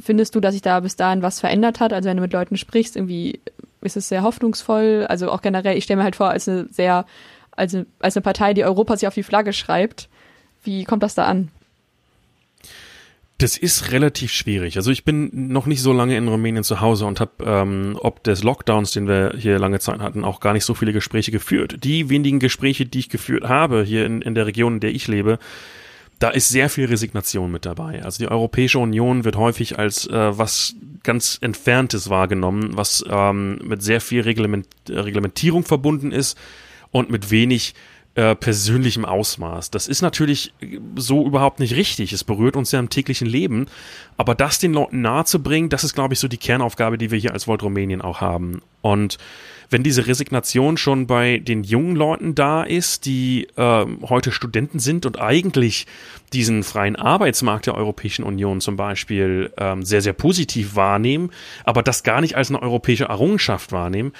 Findest 0.00 0.34
du, 0.34 0.40
dass 0.40 0.54
sich 0.54 0.62
da 0.62 0.80
bis 0.80 0.96
dahin 0.96 1.22
was 1.22 1.40
verändert 1.40 1.80
hat? 1.80 1.92
Also 1.92 2.08
wenn 2.08 2.16
du 2.16 2.22
mit 2.22 2.32
Leuten 2.32 2.56
sprichst, 2.56 2.96
irgendwie 2.96 3.40
ist 3.82 3.96
es 3.96 4.08
sehr 4.08 4.22
hoffnungsvoll. 4.22 5.06
Also 5.08 5.30
auch 5.30 5.42
generell, 5.42 5.76
ich 5.76 5.84
stelle 5.84 5.98
mir 5.98 6.04
halt 6.04 6.16
vor, 6.16 6.30
als 6.30 6.48
eine 6.48 6.66
sehr, 6.70 7.04
also 7.52 7.84
als 8.00 8.16
eine 8.16 8.22
Partei, 8.22 8.54
die 8.54 8.64
Europa 8.64 8.96
sich 8.96 9.06
auf 9.06 9.14
die 9.14 9.22
Flagge 9.22 9.52
schreibt. 9.52 10.08
Wie 10.62 10.84
kommt 10.84 11.02
das 11.02 11.14
da 11.14 11.26
an? 11.26 11.50
Das 13.38 13.58
ist 13.58 13.92
relativ 13.92 14.32
schwierig. 14.32 14.78
Also 14.78 14.90
ich 14.90 15.04
bin 15.04 15.30
noch 15.52 15.66
nicht 15.66 15.82
so 15.82 15.92
lange 15.92 16.16
in 16.16 16.26
Rumänien 16.26 16.64
zu 16.64 16.80
Hause 16.80 17.04
und 17.04 17.20
habe 17.20 17.44
ähm, 17.44 17.98
ob 18.00 18.24
des 18.24 18.42
Lockdowns, 18.42 18.92
den 18.92 19.08
wir 19.08 19.34
hier 19.36 19.58
lange 19.58 19.78
Zeit 19.78 20.00
hatten, 20.00 20.24
auch 20.24 20.40
gar 20.40 20.54
nicht 20.54 20.64
so 20.64 20.72
viele 20.72 20.94
Gespräche 20.94 21.32
geführt. 21.32 21.84
Die 21.84 22.08
wenigen 22.08 22.38
Gespräche, 22.38 22.86
die 22.86 22.98
ich 22.98 23.10
geführt 23.10 23.44
habe 23.44 23.82
hier 23.82 24.06
in, 24.06 24.22
in 24.22 24.34
der 24.34 24.46
Region, 24.46 24.74
in 24.74 24.80
der 24.80 24.94
ich 24.94 25.06
lebe, 25.06 25.38
da 26.18 26.30
ist 26.30 26.48
sehr 26.48 26.70
viel 26.70 26.86
Resignation 26.86 27.52
mit 27.52 27.66
dabei. 27.66 28.02
Also 28.02 28.24
die 28.24 28.30
Europäische 28.30 28.78
Union 28.78 29.24
wird 29.24 29.36
häufig 29.36 29.78
als 29.78 30.06
äh, 30.06 30.38
was 30.38 30.74
ganz 31.02 31.36
Entferntes 31.42 32.08
wahrgenommen, 32.08 32.70
was 32.72 33.04
ähm, 33.06 33.58
mit 33.62 33.82
sehr 33.82 34.00
viel 34.00 34.22
Reglement 34.22 34.66
Reglementierung 34.88 35.64
verbunden 35.64 36.10
ist 36.10 36.38
und 36.90 37.10
mit 37.10 37.30
wenig 37.30 37.74
äh, 38.16 38.34
persönlichem 38.34 39.04
Ausmaß. 39.04 39.70
Das 39.70 39.88
ist 39.88 40.00
natürlich 40.00 40.52
so 40.96 41.26
überhaupt 41.26 41.60
nicht 41.60 41.76
richtig. 41.76 42.12
Es 42.12 42.24
berührt 42.24 42.56
uns 42.56 42.72
ja 42.72 42.78
im 42.78 42.88
täglichen 42.88 43.26
Leben. 43.26 43.66
Aber 44.16 44.34
das 44.34 44.58
den 44.58 44.72
Leuten 44.72 45.02
nahezubringen, 45.02 45.68
das 45.68 45.84
ist, 45.84 45.94
glaube 45.94 46.14
ich, 46.14 46.20
so 46.20 46.26
die 46.26 46.38
Kernaufgabe, 46.38 46.96
die 46.96 47.10
wir 47.10 47.18
hier 47.18 47.34
als 47.34 47.46
Volt 47.46 47.62
Rumänien 47.62 48.00
auch 48.00 48.22
haben. 48.22 48.62
Und 48.80 49.18
wenn 49.68 49.82
diese 49.82 50.06
Resignation 50.06 50.78
schon 50.78 51.06
bei 51.06 51.38
den 51.38 51.62
jungen 51.62 51.94
Leuten 51.94 52.34
da 52.34 52.62
ist, 52.62 53.04
die 53.04 53.48
äh, 53.56 53.86
heute 54.08 54.32
Studenten 54.32 54.78
sind 54.78 55.04
und 55.04 55.20
eigentlich 55.20 55.86
diesen 56.32 56.62
freien 56.62 56.96
Arbeitsmarkt 56.96 57.66
der 57.66 57.74
Europäischen 57.74 58.24
Union 58.24 58.62
zum 58.62 58.76
Beispiel 58.76 59.52
ähm, 59.58 59.82
sehr, 59.82 60.00
sehr 60.00 60.14
positiv 60.14 60.74
wahrnehmen, 60.74 61.32
aber 61.64 61.82
das 61.82 62.02
gar 62.02 62.22
nicht 62.22 62.36
als 62.36 62.48
eine 62.48 62.62
europäische 62.62 63.04
Errungenschaft 63.04 63.72
wahrnehmen, 63.72 64.12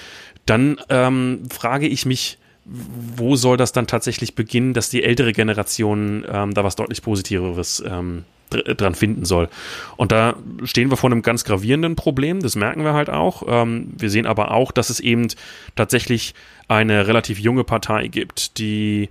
dann 0.45 0.79
ähm, 0.91 1.45
frage 1.51 1.87
ich 1.89 2.05
mich, 2.05 2.39
wo 2.69 3.37
soll 3.37 3.57
das 3.57 3.73
dann 3.73 3.87
tatsächlich 3.87 4.35
beginnen, 4.35 4.75
dass 4.75 4.91
die 4.91 5.05
ältere 5.05 5.33
Generation 5.33 6.25
ähm, 6.29 6.55
da 6.55 6.65
was 6.65 6.77
deutlich 6.77 7.03
Positiveres 7.03 7.83
ähm, 7.87 8.25
dran 8.51 8.95
finden 8.95 9.25
soll. 9.25 9.49
Und 9.97 10.13
da 10.13 10.37
stehen 10.65 10.91
wir 10.91 10.97
vor 10.97 11.11
einem 11.11 11.23
ganz 11.23 11.45
gravierenden 11.45 11.97
Problem, 11.97 12.41
das 12.41 12.57
merken 12.57 12.85
wir 12.85 12.93
halt 12.93 13.11
auch. 13.11 13.43
Ähm, 13.47 13.93
wir 13.97 14.11
sehen 14.11 14.27
aber 14.27 14.53
auch, 14.53 14.73
dass 14.73 14.91
es 14.91 15.01
eben 15.01 15.29
tatsächlich 15.75 16.35
eine 16.69 17.07
relativ 17.07 17.39
junge 17.39 17.65
Partei 17.65 18.09
gibt, 18.09 18.59
die 18.59 19.09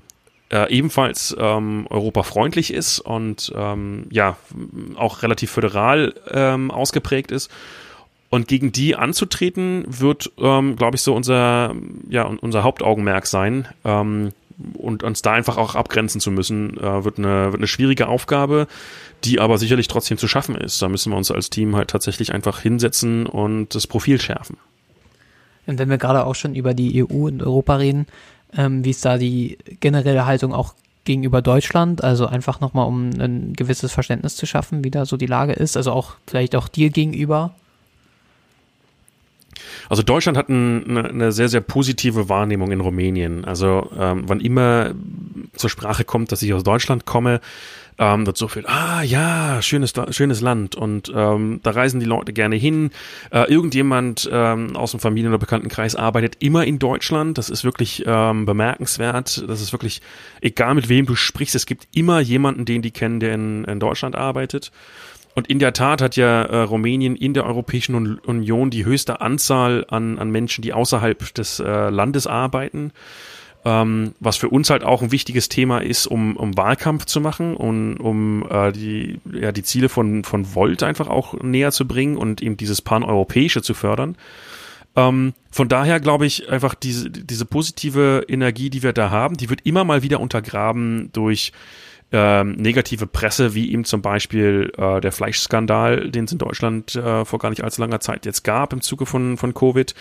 äh, 0.51 0.71
ebenfalls 0.71 1.35
ähm, 1.39 1.87
europafreundlich 1.89 2.73
ist 2.73 2.99
und 2.99 3.51
ähm, 3.55 4.07
ja 4.11 4.37
auch 4.95 5.23
relativ 5.23 5.51
föderal 5.51 6.13
ähm, 6.31 6.71
ausgeprägt 6.71 7.31
ist. 7.31 7.49
Und 8.29 8.47
gegen 8.47 8.71
die 8.71 8.95
anzutreten, 8.95 9.85
wird, 9.87 10.31
ähm, 10.39 10.75
glaube 10.75 10.95
ich, 10.95 11.01
so 11.01 11.15
unser, 11.15 11.75
ja, 12.09 12.23
unser 12.23 12.63
Hauptaugenmerk 12.63 13.27
sein. 13.27 13.67
Ähm, 13.83 14.31
und 14.73 15.03
uns 15.03 15.21
da 15.21 15.33
einfach 15.33 15.57
auch 15.57 15.75
abgrenzen 15.75 16.21
zu 16.21 16.31
müssen, 16.31 16.77
äh, 16.77 17.03
wird, 17.03 17.17
eine, 17.17 17.51
wird 17.51 17.57
eine 17.57 17.67
schwierige 17.67 18.07
Aufgabe, 18.07 18.67
die 19.23 19.39
aber 19.39 19.57
sicherlich 19.57 19.87
trotzdem 19.87 20.17
zu 20.17 20.27
schaffen 20.27 20.55
ist. 20.55 20.81
Da 20.81 20.87
müssen 20.87 21.11
wir 21.11 21.17
uns 21.17 21.31
als 21.31 21.49
Team 21.49 21.75
halt 21.75 21.89
tatsächlich 21.89 22.33
einfach 22.33 22.59
hinsetzen 22.59 23.25
und 23.25 23.75
das 23.75 23.87
Profil 23.87 24.19
schärfen. 24.19 24.57
Und 25.67 25.79
wenn 25.79 25.89
wir 25.89 25.97
gerade 25.97 26.25
auch 26.25 26.35
schon 26.35 26.55
über 26.55 26.73
die 26.73 27.03
EU 27.03 27.27
und 27.27 27.41
Europa 27.41 27.75
reden, 27.75 28.07
ähm, 28.55 28.85
wie 28.85 28.91
ist 28.91 29.03
da 29.03 29.17
die 29.17 29.57
generelle 29.79 30.25
Haltung 30.25 30.53
auch 30.53 30.73
gegenüber 31.03 31.41
Deutschland? 31.41 32.03
Also 32.03 32.27
einfach 32.27 32.61
nochmal, 32.61 32.87
um 32.87 33.09
ein 33.19 33.53
gewisses 33.53 33.91
Verständnis 33.91 34.35
zu 34.35 34.45
schaffen, 34.45 34.83
wie 34.83 34.91
da 34.91 35.05
so 35.05 35.17
die 35.17 35.25
Lage 35.25 35.53
ist. 35.53 35.75
Also 35.75 35.91
auch 35.91 36.15
vielleicht 36.27 36.55
auch 36.55 36.67
dir 36.67 36.89
gegenüber. 36.89 37.55
Also 39.89 40.03
Deutschland 40.03 40.37
hat 40.37 40.49
ein, 40.49 40.97
eine, 40.97 41.31
sehr, 41.31 41.49
sehr 41.49 41.61
positive 41.61 42.29
Wahrnehmung 42.29 42.71
in 42.71 42.81
Rumänien. 42.81 43.45
Also 43.45 43.89
ähm, 43.97 44.23
wann 44.27 44.39
immer 44.39 44.93
zur 45.55 45.69
Sprache 45.69 46.03
kommt, 46.03 46.31
dass 46.31 46.41
ich 46.41 46.53
aus 46.53 46.63
Deutschland 46.63 47.05
komme, 47.05 47.41
ähm, 47.97 48.25
wird 48.25 48.37
so 48.37 48.47
viel, 48.47 48.65
ah 48.67 49.03
ja, 49.03 49.61
schönes, 49.61 49.93
schönes 50.09 50.41
Land 50.41 50.75
und 50.75 51.11
ähm, 51.15 51.61
da 51.63 51.71
reisen 51.71 51.99
die 51.99 52.05
Leute 52.05 52.33
gerne 52.33 52.55
hin. 52.55 52.91
Äh, 53.31 53.49
irgendjemand 53.49 54.29
ähm, 54.31 54.75
aus 54.75 54.91
dem 54.91 54.99
Familien- 54.99 55.29
oder 55.31 55.39
Bekanntenkreis 55.39 55.95
arbeitet 55.95 56.37
immer 56.39 56.65
in 56.65 56.79
Deutschland. 56.79 57.37
Das 57.37 57.49
ist 57.49 57.63
wirklich 57.63 58.03
ähm, 58.05 58.45
bemerkenswert. 58.45 59.45
Das 59.47 59.61
ist 59.61 59.71
wirklich, 59.71 60.01
egal 60.41 60.75
mit 60.75 60.89
wem 60.89 61.05
du 61.05 61.15
sprichst, 61.15 61.55
es 61.55 61.65
gibt 61.65 61.87
immer 61.93 62.19
jemanden, 62.19 62.65
den 62.65 62.81
die 62.81 62.91
kennen, 62.91 63.19
der 63.19 63.33
in, 63.33 63.63
in 63.63 63.79
Deutschland 63.79 64.15
arbeitet. 64.15 64.71
Und 65.35 65.47
in 65.47 65.59
der 65.59 65.73
Tat 65.73 66.01
hat 66.01 66.15
ja 66.15 66.43
äh, 66.43 66.61
Rumänien 66.61 67.15
in 67.17 67.33
der 67.33 67.45
Europäischen 67.45 68.19
Union 68.19 68.69
die 68.69 68.85
höchste 68.85 69.19
Anzahl 69.19 69.85
an, 69.89 70.17
an 70.17 70.31
Menschen, 70.31 70.61
die 70.61 70.73
außerhalb 70.73 71.33
des 71.33 71.59
äh, 71.59 71.89
Landes 71.89 72.25
arbeiten. 72.25 72.91
Ähm, 73.65 74.13
was 74.19 74.37
für 74.37 74.47
uns 74.49 74.69
halt 74.69 74.83
auch 74.83 75.01
ein 75.01 75.11
wichtiges 75.11 75.49
Thema 75.49 75.79
ist, 75.79 76.07
um, 76.07 76.37
um 76.37 76.55
Wahlkampf 76.55 77.05
zu 77.05 77.19
machen 77.19 77.55
und 77.55 77.97
um 77.97 78.47
äh, 78.49 78.71
die, 78.71 79.19
ja, 79.33 79.51
die 79.51 79.63
Ziele 79.63 79.89
von, 79.89 80.23
von 80.23 80.55
Volt 80.55 80.83
einfach 80.83 81.09
auch 81.09 81.33
näher 81.41 81.71
zu 81.71 81.85
bringen 81.85 82.15
und 82.15 82.41
eben 82.41 82.57
dieses 82.57 82.81
Paneuropäische 82.81 83.61
zu 83.61 83.73
fördern. 83.73 84.15
Ähm, 84.95 85.33
von 85.51 85.67
daher 85.67 85.99
glaube 85.99 86.25
ich 86.25 86.47
einfach 86.47 86.75
diese, 86.75 87.09
diese 87.09 87.45
positive 87.45 88.25
Energie, 88.29 88.69
die 88.69 88.83
wir 88.83 88.93
da 88.93 89.09
haben, 89.09 89.35
die 89.35 89.49
wird 89.49 89.65
immer 89.65 89.83
mal 89.83 90.03
wieder 90.03 90.19
untergraben 90.19 91.09
durch 91.11 91.51
ähm, 92.17 92.53
negative 92.53 93.07
Presse, 93.07 93.55
wie 93.55 93.73
eben 93.73 93.83
zum 93.83 94.01
Beispiel 94.01 94.71
äh, 94.77 95.01
der 95.01 95.11
Fleischskandal, 95.11 96.09
den 96.09 96.23
es 96.23 96.31
in 96.31 96.37
Deutschland 96.37 96.95
äh, 96.95 97.25
vor 97.25 97.39
gar 97.39 97.49
nicht 97.49 97.61
allzu 97.61 97.81
langer 97.81 97.99
Zeit 97.99 98.25
jetzt 98.25 98.45
gab 98.45 98.71
im 98.71 98.79
Zuge 98.79 99.05
von, 99.05 99.35
von 99.37 99.53
Covid. 99.53 99.93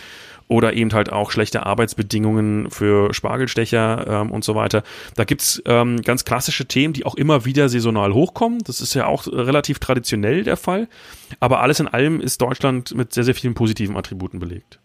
Oder 0.47 0.75
eben 0.75 0.92
halt 0.92 1.11
auch 1.11 1.30
schlechte 1.30 1.64
Arbeitsbedingungen 1.64 2.71
für 2.71 3.14
Spargelstecher 3.14 4.06
ähm, 4.06 4.30
und 4.30 4.44
so 4.44 4.54
weiter. 4.54 4.85
Da 5.16 5.25
gibt's 5.25 5.61
ähm, 5.64 6.02
ganz 6.02 6.25
klassische 6.25 6.66
Themen, 6.66 6.92
die 6.92 7.06
auch 7.06 7.14
immer 7.14 7.47
wieder 7.47 7.68
saisonal 7.68 8.12
hochkommen. 8.12 8.61
Das 8.64 8.80
ist 8.80 8.94
ja 8.94 9.06
auch 9.06 9.26
relativ 9.26 9.78
traditionell 9.78 10.44
der 10.44 10.59
Fall. 10.59 10.87
Aber 11.40 11.61
alles 11.61 11.80
in 11.80 11.88
allem 11.88 12.21
ist 12.21 12.42
Deutschland 12.42 12.94
mit 12.94 13.14
sehr, 13.14 13.25
sehr 13.25 13.35
vielen 13.35 13.54
positiven 13.54 13.97
Attributen 13.97 14.38
belegt. 14.38 14.78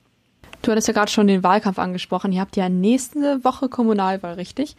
Du 0.61 0.71
hattest 0.71 0.87
ja 0.87 0.93
gerade 0.93 1.11
schon 1.11 1.27
den 1.27 1.43
Wahlkampf 1.43 1.77
angesprochen. 1.77 2.31
Ihr 2.31 2.41
habt 2.41 2.55
ja 2.55 2.69
nächste 2.69 3.43
Woche 3.43 3.67
Kommunalwahl, 3.67 4.35
richtig? 4.35 4.77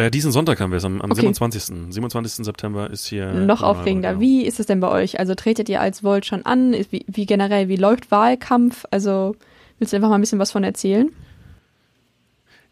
Äh, 0.00 0.10
diesen 0.10 0.32
Sonntag 0.32 0.60
haben 0.60 0.70
wir 0.70 0.78
es, 0.78 0.84
am, 0.84 1.02
am 1.02 1.10
okay. 1.10 1.20
27. 1.20 1.92
27. 1.92 2.44
September 2.46 2.88
ist 2.90 3.06
hier. 3.06 3.32
Noch 3.34 3.62
aufregender. 3.62 4.18
Wie 4.18 4.46
ist 4.46 4.58
es 4.58 4.66
denn 4.66 4.80
bei 4.80 4.88
euch? 4.88 5.18
Also 5.18 5.34
tretet 5.34 5.68
ihr 5.68 5.80
als 5.80 6.02
Volt 6.02 6.24
schon 6.24 6.46
an? 6.46 6.74
Wie, 6.90 7.04
wie 7.06 7.26
generell, 7.26 7.68
wie 7.68 7.76
läuft 7.76 8.10
Wahlkampf? 8.10 8.86
Also 8.90 9.36
willst 9.78 9.92
du 9.92 9.96
einfach 9.96 10.08
mal 10.08 10.14
ein 10.14 10.22
bisschen 10.22 10.38
was 10.38 10.52
von 10.52 10.64
erzählen? 10.64 11.10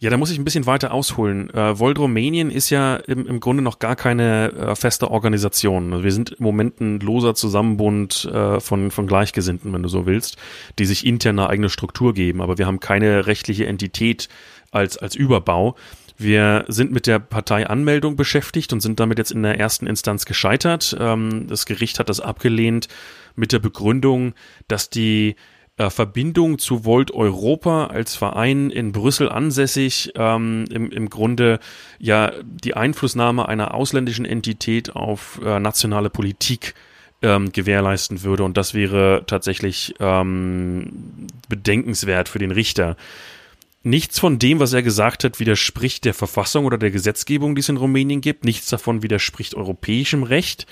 Ja, 0.01 0.11
da 0.11 0.17
muss 0.17 0.31
ich 0.31 0.39
ein 0.39 0.45
bisschen 0.45 0.65
weiter 0.65 0.95
ausholen. 0.95 1.51
Äh, 1.51 1.79
Volt 1.79 1.99
Rumänien 1.99 2.51
ist 2.51 2.71
ja 2.71 2.97
im, 2.97 3.27
im 3.27 3.41
Grunde 3.41 3.63
noch 3.63 3.79
gar 3.79 3.97
keine 3.97 4.53
äh, 4.53 4.75
feste 4.75 5.11
Organisation. 5.11 5.93
Also 5.93 6.05
wir 6.05 6.13
sind 6.13 6.31
im 6.31 6.45
Moment 6.45 6.81
ein 6.81 7.01
loser 7.01 7.35
Zusammenbund 7.35 8.25
äh, 8.33 8.61
von, 8.61 8.91
von 8.91 9.07
Gleichgesinnten, 9.07 9.73
wenn 9.73 9.83
du 9.83 9.89
so 9.91 10.07
willst, 10.07 10.39
die 10.79 10.87
sich 10.87 11.05
intern 11.05 11.39
eine 11.39 11.51
eigene 11.51 11.69
Struktur 11.69 12.15
geben, 12.15 12.41
aber 12.41 12.57
wir 12.57 12.67
haben 12.67 12.81
keine 12.81 13.27
rechtliche 13.27 13.67
Entität 13.67 14.29
als, 14.71 14.97
als 14.97 15.15
Überbau. 15.15 15.75
Wir 16.19 16.65
sind 16.67 16.91
mit 16.91 17.07
der 17.07 17.21
Parteianmeldung 17.21 18.17
beschäftigt 18.17 18.73
und 18.73 18.81
sind 18.81 18.99
damit 18.99 19.19
jetzt 19.19 19.31
in 19.31 19.45
der 19.45 19.59
ersten 19.59 19.87
Instanz 19.87 20.25
gescheitert. 20.25 20.97
Ähm, 20.99 21.47
das 21.49 21.65
Gericht 21.65 22.01
hat 22.01 22.09
das 22.09 22.21
abgelehnt 22.21 22.89
mit 23.37 23.53
der 23.53 23.61
Begründung, 23.61 24.35
dass 24.67 24.91
die 24.91 25.37
äh, 25.77 25.91
Verbindung 25.91 26.59
zu 26.59 26.85
Volt 26.85 27.13
Europa 27.13 27.87
als 27.87 28.17
Verein 28.17 28.71
in 28.71 28.91
Brüssel 28.91 29.29
ansässig 29.29 30.11
ähm, 30.17 30.65
im, 30.73 30.91
im 30.91 31.09
Grunde 31.09 31.61
ja 32.01 32.33
die 32.43 32.75
Einflussnahme 32.75 33.49
einer 33.49 33.73
ausländischen 33.73 34.25
Entität 34.25 34.97
auf 34.97 35.41
äh, 35.45 35.61
nationale 35.61 36.11
Politik 36.11 36.75
ähm, 37.23 37.53
gewährleisten 37.53 38.25
würde. 38.25 38.43
Und 38.43 38.57
das 38.57 38.75
wäre 38.75 39.23
tatsächlich 39.29 39.95
ähm, 40.01 41.29
bedenkenswert 41.49 42.29
für 42.29 42.41
den 42.41 42.51
Richter. 42.51 42.97
Nichts 43.85 44.19
von 44.19 44.39
dem, 44.39 44.59
was 44.59 44.73
er 44.73 44.83
gesagt 44.83 45.23
hat, 45.23 45.39
widerspricht 45.39 46.05
der 46.05 46.15
Verfassung 46.15 46.65
oder 46.65 46.79
der 46.79 46.91
Gesetzgebung, 46.91 47.55
die 47.55 47.61
es 47.61 47.69
in 47.69 47.77
Rumänien 47.77 48.21
gibt. 48.21 48.45
Nichts 48.45 48.69
davon 48.69 49.03
widerspricht 49.03 49.55
europäischem 49.55 50.25
Recht. 50.25 50.67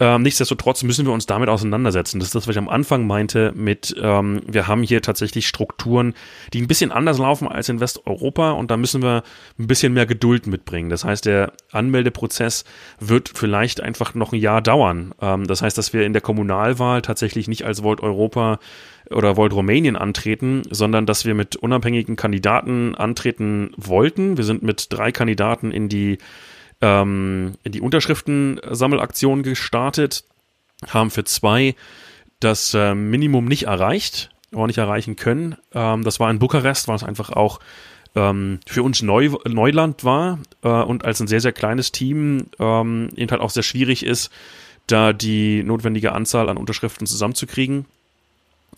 Ähm, 0.00 0.22
nichtsdestotrotz 0.22 0.84
müssen 0.84 1.06
wir 1.06 1.12
uns 1.12 1.26
damit 1.26 1.48
auseinandersetzen. 1.48 2.20
Das 2.20 2.28
ist 2.28 2.34
das, 2.34 2.46
was 2.46 2.54
ich 2.54 2.58
am 2.58 2.68
Anfang 2.68 3.06
meinte 3.06 3.52
mit, 3.56 3.96
ähm, 4.00 4.40
wir 4.46 4.68
haben 4.68 4.82
hier 4.82 5.02
tatsächlich 5.02 5.48
Strukturen, 5.48 6.14
die 6.52 6.60
ein 6.60 6.68
bisschen 6.68 6.92
anders 6.92 7.18
laufen 7.18 7.48
als 7.48 7.68
in 7.68 7.80
Westeuropa 7.80 8.52
und 8.52 8.70
da 8.70 8.76
müssen 8.76 9.02
wir 9.02 9.24
ein 9.58 9.66
bisschen 9.66 9.92
mehr 9.92 10.06
Geduld 10.06 10.46
mitbringen. 10.46 10.88
Das 10.88 11.04
heißt, 11.04 11.26
der 11.26 11.52
Anmeldeprozess 11.72 12.64
wird 13.00 13.30
vielleicht 13.34 13.80
einfach 13.80 14.14
noch 14.14 14.32
ein 14.32 14.38
Jahr 14.40 14.62
dauern. 14.62 15.14
Ähm, 15.20 15.46
das 15.48 15.62
heißt, 15.62 15.76
dass 15.76 15.92
wir 15.92 16.06
in 16.06 16.12
der 16.12 16.22
Kommunalwahl 16.22 17.02
tatsächlich 17.02 17.48
nicht 17.48 17.64
als 17.64 17.82
Volt 17.82 18.00
Europa 18.00 18.60
oder 19.10 19.36
Volt 19.36 19.52
Rumänien 19.52 19.96
antreten, 19.96 20.62
sondern 20.70 21.06
dass 21.06 21.24
wir 21.24 21.34
mit 21.34 21.56
unabhängigen 21.56 22.14
Kandidaten 22.14 22.94
antreten 22.94 23.72
wollten. 23.76 24.36
Wir 24.36 24.44
sind 24.44 24.62
mit 24.62 24.86
drei 24.90 25.10
Kandidaten 25.10 25.72
in 25.72 25.88
die 25.88 26.18
ähm, 26.80 27.54
die 27.64 27.80
Unterschriftensammelaktion 27.80 29.42
gestartet, 29.42 30.24
haben 30.88 31.10
für 31.10 31.24
zwei 31.24 31.74
das 32.40 32.74
äh, 32.74 32.94
Minimum 32.94 33.46
nicht 33.46 33.64
erreicht, 33.64 34.30
oder 34.52 34.66
nicht 34.66 34.78
erreichen 34.78 35.16
können. 35.16 35.56
Ähm, 35.74 36.04
das 36.04 36.20
war 36.20 36.30
in 36.30 36.38
Bukarest, 36.38 36.88
weil 36.88 36.96
es 36.96 37.04
einfach 37.04 37.30
auch 37.30 37.60
ähm, 38.14 38.60
für 38.66 38.82
uns 38.82 39.02
Neu 39.02 39.30
Neuland 39.46 40.04
war 40.04 40.38
äh, 40.62 40.68
und 40.68 41.04
als 41.04 41.20
ein 41.20 41.28
sehr, 41.28 41.40
sehr 41.40 41.52
kleines 41.52 41.92
Team 41.92 42.46
ähm, 42.58 43.10
eben 43.16 43.30
halt 43.30 43.40
auch 43.40 43.50
sehr 43.50 43.62
schwierig 43.62 44.04
ist, 44.04 44.30
da 44.86 45.12
die 45.12 45.62
notwendige 45.62 46.12
Anzahl 46.12 46.48
an 46.48 46.56
Unterschriften 46.56 47.06
zusammenzukriegen. 47.06 47.84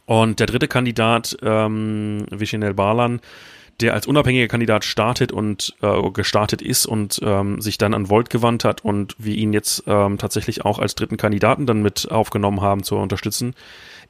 Und 0.07 0.41
der 0.41 0.49
dritte 0.49 0.67
Kandidat, 0.67 1.37
ähm, 1.43 2.27
Vishinel 2.31 2.75
Balan, 2.75 3.21
der 3.81 3.95
als 3.95 4.07
unabhängiger 4.07 4.49
Kandidat 4.49 4.85
startet 4.85 5.33
und 5.33 5.75
äh, 5.83 6.11
gestartet 6.11 6.63
ist 6.63 6.87
und 6.87 7.21
ähm, 7.23 7.61
sich 7.61 7.79
dann 7.79 7.95
an 7.95 8.09
Volt 8.09 8.31
gewandt 8.31 8.65
hat 8.65 8.85
und 8.85 9.15
wir 9.19 9.35
ihn 9.35 9.53
jetzt 9.53 9.85
ähm, 9.87 10.19
tatsächlich 10.19 10.65
auch 10.65 10.79
als 10.79 10.95
dritten 10.95 11.17
Kandidaten 11.17 11.67
dann 11.67 11.83
mit 11.83 12.11
aufgenommen 12.11 12.61
haben 12.61 12.83
zu 12.83 12.97
unterstützen, 12.97 13.55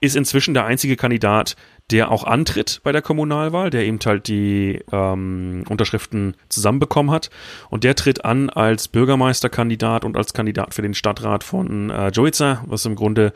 ist 0.00 0.16
inzwischen 0.16 0.54
der 0.54 0.64
einzige 0.64 0.96
Kandidat, 0.96 1.56
der 1.90 2.10
auch 2.10 2.24
antritt 2.24 2.80
bei 2.82 2.92
der 2.92 3.02
Kommunalwahl, 3.02 3.70
der 3.70 3.84
eben 3.84 3.98
halt 4.04 4.28
die 4.28 4.80
ähm, 4.92 5.64
Unterschriften 5.68 6.36
zusammenbekommen 6.48 7.10
hat. 7.10 7.30
Und 7.68 7.84
der 7.84 7.94
tritt 7.96 8.24
an 8.24 8.48
als 8.48 8.88
Bürgermeisterkandidat 8.88 10.04
und 10.04 10.16
als 10.16 10.32
Kandidat 10.32 10.74
für 10.74 10.82
den 10.82 10.94
Stadtrat 10.94 11.44
von 11.44 11.90
äh, 11.90 12.08
Joica, 12.08 12.64
was 12.66 12.86
im 12.86 12.94
Grunde 12.94 13.32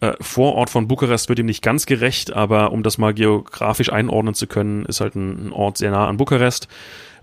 äh, 0.00 0.12
Vorort 0.20 0.70
von 0.70 0.88
Bukarest 0.88 1.28
wird 1.28 1.38
ihm 1.38 1.46
nicht 1.46 1.62
ganz 1.62 1.86
gerecht, 1.86 2.32
aber 2.32 2.72
um 2.72 2.82
das 2.82 2.98
mal 2.98 3.14
geografisch 3.14 3.92
einordnen 3.92 4.34
zu 4.34 4.46
können, 4.46 4.84
ist 4.86 5.00
halt 5.00 5.14
ein, 5.14 5.48
ein 5.48 5.52
Ort 5.52 5.78
sehr 5.78 5.90
nah 5.90 6.08
an 6.08 6.16
Bukarest, 6.16 6.68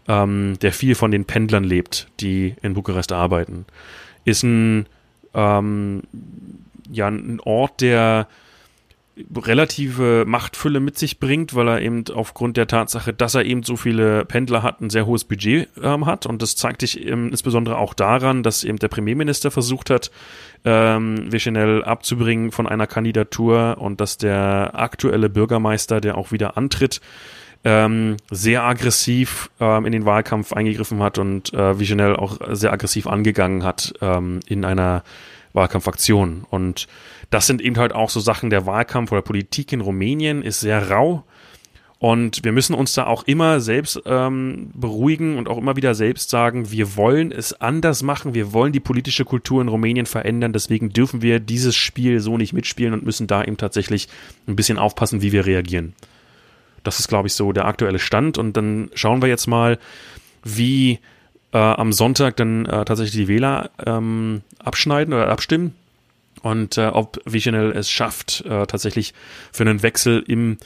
ähm, 0.07 0.57
der 0.61 0.73
viel 0.73 0.95
von 0.95 1.11
den 1.11 1.25
Pendlern 1.25 1.63
lebt, 1.63 2.07
die 2.19 2.55
in 2.61 2.73
Bukarest 2.73 3.11
arbeiten. 3.11 3.65
Ist 4.25 4.43
ein, 4.43 4.85
ähm, 5.33 6.03
ja, 6.89 7.07
ein 7.07 7.39
Ort, 7.41 7.81
der 7.81 8.27
relative 9.35 10.25
Machtfülle 10.25 10.79
mit 10.79 10.97
sich 10.97 11.19
bringt, 11.19 11.55
weil 11.55 11.67
er 11.67 11.81
eben 11.81 12.03
aufgrund 12.13 12.57
der 12.57 12.67
Tatsache, 12.67 13.13
dass 13.13 13.35
er 13.35 13.45
eben 13.45 13.63
so 13.63 13.75
viele 13.75 14.25
Pendler 14.25 14.63
hat, 14.63 14.81
ein 14.81 14.89
sehr 14.89 15.05
hohes 15.05 15.23
Budget 15.23 15.69
ähm, 15.81 16.05
hat. 16.05 16.25
Und 16.25 16.41
das 16.41 16.55
zeigt 16.55 16.81
sich 16.81 17.05
ähm, 17.05 17.29
insbesondere 17.29 17.77
auch 17.77 17.93
daran, 17.93 18.43
dass 18.43 18.63
eben 18.63 18.79
der 18.79 18.87
Premierminister 18.87 19.51
versucht 19.51 19.89
hat, 19.89 20.11
ähm, 20.65 21.31
Vichenel 21.31 21.83
abzubringen 21.83 22.51
von 22.51 22.67
einer 22.67 22.87
Kandidatur 22.87 23.77
und 23.79 24.01
dass 24.01 24.17
der 24.17 24.71
aktuelle 24.73 25.29
Bürgermeister, 25.29 26.01
der 26.01 26.17
auch 26.17 26.31
wieder 26.31 26.57
antritt, 26.57 27.01
ähm, 27.63 28.17
sehr 28.31 28.63
aggressiv 28.63 29.49
ähm, 29.59 29.85
in 29.85 29.91
den 29.91 30.05
Wahlkampf 30.05 30.53
eingegriffen 30.53 31.01
hat 31.01 31.17
und 31.17 31.53
äh, 31.53 31.79
Vichenel 31.79 32.15
auch 32.15 32.39
sehr 32.51 32.73
aggressiv 32.73 33.07
angegangen 33.07 33.63
hat 33.63 33.93
ähm, 34.01 34.39
in 34.47 34.65
einer 34.65 35.03
Wahlkampfaktion. 35.53 36.45
Und 36.49 36.87
das 37.31 37.47
sind 37.47 37.61
eben 37.61 37.77
halt 37.77 37.93
auch 37.93 38.09
so 38.09 38.19
Sachen, 38.19 38.49
der 38.49 38.65
Wahlkampf 38.65 39.11
oder 39.11 39.21
Politik 39.21 39.71
in 39.71 39.81
Rumänien 39.81 40.43
ist 40.43 40.59
sehr 40.59 40.91
rau. 40.91 41.23
Und 41.97 42.43
wir 42.43 42.51
müssen 42.51 42.73
uns 42.73 42.93
da 42.93 43.05
auch 43.05 43.23
immer 43.23 43.59
selbst 43.59 44.01
ähm, 44.05 44.71
beruhigen 44.73 45.37
und 45.37 45.47
auch 45.47 45.57
immer 45.57 45.75
wieder 45.75 45.93
selbst 45.95 46.29
sagen, 46.31 46.71
wir 46.71 46.95
wollen 46.97 47.31
es 47.31 47.53
anders 47.61 48.01
machen, 48.01 48.33
wir 48.33 48.53
wollen 48.53 48.73
die 48.73 48.79
politische 48.79 49.23
Kultur 49.23 49.61
in 49.61 49.67
Rumänien 49.67 50.07
verändern, 50.07 50.51
deswegen 50.51 50.89
dürfen 50.89 51.21
wir 51.21 51.39
dieses 51.39 51.75
Spiel 51.75 52.19
so 52.19 52.37
nicht 52.37 52.53
mitspielen 52.53 52.93
und 52.93 53.05
müssen 53.05 53.27
da 53.27 53.43
eben 53.43 53.57
tatsächlich 53.57 54.09
ein 54.47 54.55
bisschen 54.55 54.79
aufpassen, 54.79 55.21
wie 55.21 55.31
wir 55.31 55.45
reagieren. 55.45 55.93
Das 56.83 56.99
ist, 56.99 57.07
glaube 57.07 57.27
ich, 57.27 57.33
so 57.33 57.51
der 57.51 57.65
aktuelle 57.65 57.99
Stand. 57.99 58.39
Und 58.39 58.57
dann 58.57 58.89
schauen 58.95 59.21
wir 59.21 59.29
jetzt 59.29 59.45
mal, 59.45 59.77
wie 60.43 60.99
äh, 61.53 61.57
am 61.59 61.93
Sonntag 61.93 62.35
dann 62.35 62.65
äh, 62.65 62.83
tatsächlich 62.83 63.25
die 63.25 63.27
Wähler 63.27 63.69
ähm, 63.85 64.41
abschneiden 64.57 65.13
oder 65.13 65.29
abstimmen 65.29 65.75
und 66.41 66.77
äh, 66.77 66.87
ob 66.87 67.19
Visional 67.25 67.71
es 67.71 67.89
schafft, 67.89 68.43
äh, 68.45 68.65
tatsächlich 68.65 69.13
für 69.51 69.63
einen 69.63 69.83
Wechsel 69.83 70.23
im 70.27 70.57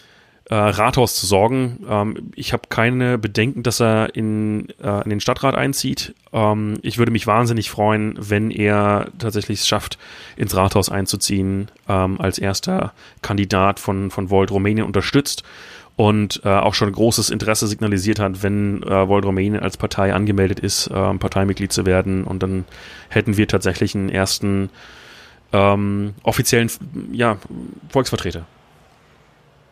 äh, 0.50 0.56
Rathaus 0.56 1.16
zu 1.16 1.26
sorgen. 1.26 1.86
Ähm, 1.90 2.32
ich 2.36 2.54
habe 2.54 2.64
keine 2.70 3.18
Bedenken, 3.18 3.64
dass 3.64 3.82
er 3.82 4.16
in, 4.16 4.70
äh, 4.82 5.04
in 5.04 5.10
den 5.10 5.20
Stadtrat 5.20 5.56
einzieht. 5.56 6.14
Ähm, 6.34 6.76
ich 6.82 6.98
würde 6.98 7.12
mich 7.12 7.28
wahnsinnig 7.28 7.70
freuen, 7.70 8.16
wenn 8.18 8.52
er 8.52 9.08
tatsächlich 9.18 9.62
es 9.62 9.68
schafft, 9.68 9.98
ins 10.38 10.56
Rathaus 10.56 10.90
einzuziehen, 10.90 11.70
ähm, 11.90 12.22
als 12.22 12.38
erster 12.38 12.94
Kandidat 13.22 13.80
von, 13.80 14.12
von 14.12 14.30
Volt 14.30 14.52
Rumänien 14.52 14.86
unterstützt 14.86 15.44
und 15.96 16.42
äh, 16.44 16.50
auch 16.50 16.74
schon 16.74 16.92
großes 16.92 17.30
Interesse 17.30 17.68
signalisiert 17.68 18.20
hat, 18.20 18.44
wenn 18.44 18.84
äh, 18.84 19.08
Volt 19.08 19.26
Rumänien 19.26 19.64
als 19.64 19.78
Partei 19.78 20.14
angemeldet 20.14 20.60
ist, 20.60 20.88
äh, 20.88 20.92
Parteimitglied 20.92 21.72
zu 21.72 21.86
werden. 21.86 22.24
Und 22.24 22.44
dann 22.44 22.66
hätten 23.10 23.38
wir 23.38 23.48
tatsächlich 23.48 23.96
einen 23.96 24.10
ersten 24.10 24.70
ähm, 25.56 26.14
offiziellen 26.24 26.70
ja, 27.12 27.38
Volksvertreter. 27.90 28.46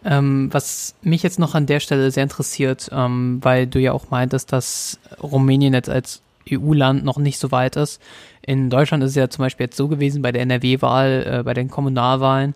Ähm, 0.06 0.50
was 0.52 0.96
mich 1.02 1.24
jetzt 1.24 1.40
noch 1.40 1.56
an 1.56 1.66
der 1.66 1.80
Stelle 1.80 2.12
sehr 2.12 2.24
interessiert, 2.24 2.90
ähm, 2.92 3.40
weil 3.42 3.68
du 3.68 3.80
ja 3.80 3.94
auch 3.94 4.10
meintest, 4.10 4.52
dass 4.52 5.00
Rumänien 5.22 5.74
jetzt 5.74 5.90
als 5.90 6.22
EU-Land 6.52 7.06
noch 7.06 7.18
nicht 7.18 7.40
so 7.40 7.52
weit 7.52 7.78
ist. 7.78 8.02
In 8.42 8.70
Deutschland 8.70 9.04
ist 9.04 9.12
es 9.12 9.16
ja 9.16 9.30
zum 9.30 9.44
Beispiel 9.44 9.66
jetzt 9.66 9.78
so 9.78 9.88
gewesen 9.88 10.22
bei 10.22 10.34
der 10.34 10.42
NRW-Wahl, 10.42 11.40
äh, 11.40 11.44
bei 11.44 11.54
den 11.54 11.70
Kommunalwahlen, 11.70 12.56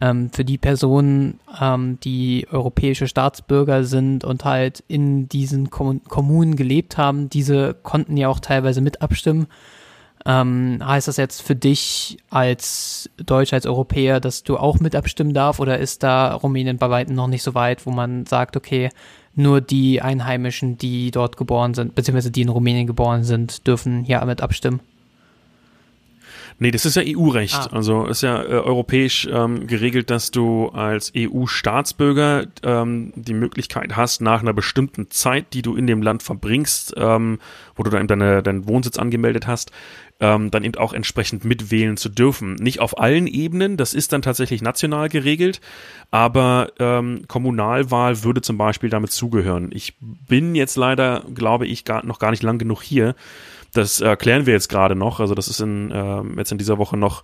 ähm, 0.00 0.30
für 0.32 0.44
die 0.44 0.58
Personen, 0.58 1.38
ähm, 1.60 1.98
die 2.02 2.48
europäische 2.50 3.06
Staatsbürger 3.06 3.84
sind 3.84 4.24
und 4.24 4.44
halt 4.44 4.82
in 4.88 5.28
diesen 5.28 5.70
Kom 5.70 6.02
Kommunen 6.04 6.56
gelebt 6.56 6.98
haben, 6.98 7.28
diese 7.30 7.74
konnten 7.74 8.16
ja 8.16 8.28
auch 8.28 8.40
teilweise 8.40 8.80
mit 8.80 9.02
abstimmen. 9.02 9.46
Ähm, 10.30 10.80
heißt 10.84 11.08
das 11.08 11.16
jetzt 11.16 11.40
für 11.40 11.56
dich 11.56 12.18
als 12.28 13.08
Deutscher, 13.16 13.56
als 13.56 13.64
Europäer, 13.64 14.20
dass 14.20 14.42
du 14.42 14.58
auch 14.58 14.78
mit 14.78 14.94
abstimmen 14.94 15.32
darfst 15.32 15.58
oder 15.58 15.78
ist 15.78 16.02
da 16.02 16.34
Rumänien 16.34 16.76
bei 16.76 16.90
weitem 16.90 17.14
noch 17.14 17.28
nicht 17.28 17.42
so 17.42 17.54
weit, 17.54 17.86
wo 17.86 17.90
man 17.90 18.26
sagt, 18.26 18.54
okay, 18.54 18.90
nur 19.34 19.62
die 19.62 20.02
Einheimischen, 20.02 20.76
die 20.76 21.12
dort 21.12 21.38
geboren 21.38 21.72
sind, 21.72 21.94
beziehungsweise 21.94 22.30
die 22.30 22.42
in 22.42 22.50
Rumänien 22.50 22.86
geboren 22.86 23.24
sind, 23.24 23.66
dürfen 23.66 24.04
hier 24.04 24.22
mit 24.26 24.42
abstimmen? 24.42 24.80
Nee, 26.60 26.72
das 26.72 26.84
ist 26.84 26.96
ja 26.96 27.02
EU-Recht. 27.06 27.54
Ah. 27.54 27.68
Also 27.72 28.06
ist 28.06 28.22
ja 28.22 28.42
äh, 28.42 28.46
europäisch 28.48 29.28
ähm, 29.30 29.68
geregelt, 29.68 30.10
dass 30.10 30.32
du 30.32 30.68
als 30.70 31.12
EU-Staatsbürger 31.16 32.46
ähm, 32.64 33.12
die 33.14 33.34
Möglichkeit 33.34 33.96
hast, 33.96 34.20
nach 34.20 34.40
einer 34.40 34.52
bestimmten 34.52 35.08
Zeit, 35.10 35.54
die 35.54 35.62
du 35.62 35.76
in 35.76 35.86
dem 35.86 36.02
Land 36.02 36.24
verbringst, 36.24 36.94
ähm, 36.96 37.38
wo 37.76 37.84
du 37.84 37.90
dann 37.90 38.08
deine, 38.08 38.42
deinen 38.42 38.66
Wohnsitz 38.66 38.98
angemeldet 38.98 39.46
hast, 39.46 39.70
ähm, 40.20 40.50
dann 40.50 40.64
eben 40.64 40.76
auch 40.76 40.92
entsprechend 40.92 41.44
mitwählen 41.44 41.96
zu 41.96 42.08
dürfen. 42.08 42.54
Nicht 42.56 42.80
auf 42.80 42.98
allen 42.98 43.26
Ebenen, 43.26 43.76
das 43.76 43.94
ist 43.94 44.12
dann 44.12 44.22
tatsächlich 44.22 44.62
national 44.62 45.08
geregelt, 45.08 45.60
aber 46.10 46.72
ähm, 46.78 47.22
Kommunalwahl 47.28 48.24
würde 48.24 48.40
zum 48.40 48.58
Beispiel 48.58 48.90
damit 48.90 49.12
zugehören. 49.12 49.70
Ich 49.72 49.94
bin 50.00 50.54
jetzt 50.54 50.76
leider, 50.76 51.24
glaube 51.34 51.66
ich, 51.66 51.84
gar, 51.84 52.04
noch 52.04 52.18
gar 52.18 52.30
nicht 52.30 52.42
lang 52.42 52.58
genug 52.58 52.82
hier, 52.82 53.14
das 53.72 54.00
erklären 54.00 54.46
wir 54.46 54.54
jetzt 54.54 54.68
gerade 54.68 54.94
noch. 54.94 55.20
Also 55.20 55.34
das 55.34 55.48
ist 55.48 55.60
in, 55.60 55.90
äh, 55.90 56.22
jetzt 56.36 56.52
in 56.52 56.58
dieser 56.58 56.78
Woche 56.78 56.96
noch 56.96 57.22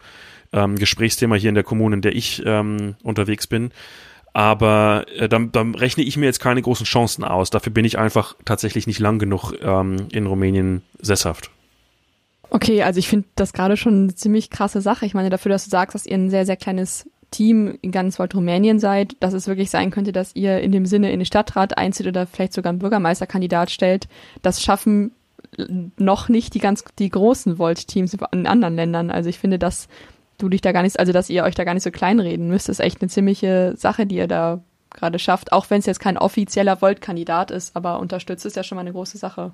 ähm, 0.53 0.77
Gesprächsthema 0.77 1.37
hier 1.37 1.49
in 1.49 1.55
der 1.55 1.65
Kommune, 1.65 1.97
in 1.97 2.03
der 2.03 2.15
ich 2.15 2.43
ähm, 2.45 2.95
unterwegs 3.03 3.47
bin. 3.47 3.71
Aber 4.33 5.07
äh, 5.17 5.29
dann, 5.29 5.53
dann 5.53 5.75
rechne 5.75 6.03
ich 6.03 6.17
mir 6.17 6.27
jetzt 6.27 6.41
keine 6.41 6.61
großen 6.61 6.87
Chancen 6.87 7.25
aus. 7.25 7.51
Dafür 7.51 7.73
bin 7.73 7.85
ich 7.85 7.99
einfach 7.99 8.35
tatsächlich 8.45 8.87
nicht 8.87 8.99
lang 8.99 9.19
genug 9.19 9.55
ähm, 9.63 10.09
in 10.13 10.27
Rumänien 10.27 10.83
sesshaft. 11.01 11.51
Okay, 12.51 12.83
also 12.83 12.99
ich 12.99 13.09
finde 13.09 13.27
das 13.35 13.53
gerade 13.53 13.77
schon 13.77 14.05
eine 14.05 14.15
ziemlich 14.15 14.51
krasse 14.51 14.81
Sache. 14.81 15.07
Ich 15.07 15.15
meine, 15.15 15.31
dafür, 15.31 15.51
dass 15.51 15.65
du 15.65 15.71
sagst, 15.71 15.95
dass 15.95 16.07
ihr 16.07 16.15
ein 16.15 16.31
sehr, 16.31 16.47
sehr 16.47 16.57
kleines 16.57 17.09
Team 17.31 17.79
in 17.83 17.91
ganz 17.91 18.19
Wald 18.19 18.35
Rumänien 18.35 18.79
seid, 18.79 19.17
dass 19.21 19.35
es 19.35 19.49
wirklich 19.49 19.71
sein 19.71 19.91
könnte, 19.91 20.13
dass 20.13 20.37
ihr 20.37 20.61
in 20.61 20.71
dem 20.71 20.87
Sinne 20.87 21.11
in 21.11 21.19
den 21.19 21.27
Stadtrat 21.27 21.77
einzieht 21.77 22.07
oder 22.07 22.27
vielleicht 22.27 22.53
sogar 22.53 22.71
einen 22.71 22.79
Bürgermeisterkandidat 22.79 23.73
stellt. 23.73 24.07
Das 24.43 24.63
schaffen 24.63 25.11
noch 25.97 26.29
nicht 26.29 26.55
die 26.55 26.61
ganz 26.61 26.85
die 26.99 27.11
großen 27.11 27.59
Volt-Teams 27.59 28.17
in 28.33 28.47
anderen 28.47 28.77
Ländern. 28.77 29.11
Also 29.11 29.29
ich 29.29 29.39
finde, 29.39 29.59
dass 29.59 29.89
du 30.39 30.49
dich 30.49 30.61
da 30.61 30.73
gar 30.73 30.83
nicht, 30.83 30.99
also 30.99 31.13
dass 31.13 31.31
ihr 31.31 31.45
euch 31.45 31.55
da 31.55 31.65
gar 31.65 31.75
nicht 31.75 31.83
so 31.83 31.91
kleinreden 31.91 32.49
müsst, 32.49 32.69
ist 32.69 32.81
echt 32.81 33.01
eine 33.03 33.09
ziemliche 33.09 33.75
Sache, 33.77 34.07
die 34.07 34.17
ihr 34.17 34.29
da 34.29 34.61
gerade 34.91 35.19
schafft, 35.19 35.53
auch 35.53 35.71
wenn 35.71 35.81
es 35.81 35.87
jetzt 35.87 36.01
kein 36.01 36.17
offizieller 36.17 36.81
Volt-Kandidat 36.81 37.51
ist, 37.51 37.75
aber 37.75 37.99
unterstützt 37.99 38.47
ist 38.47 38.57
ja 38.57 38.63
schon 38.63 38.77
mal 38.77 38.83
eine 38.83 38.93
große 38.93 39.19
Sache. 39.19 39.53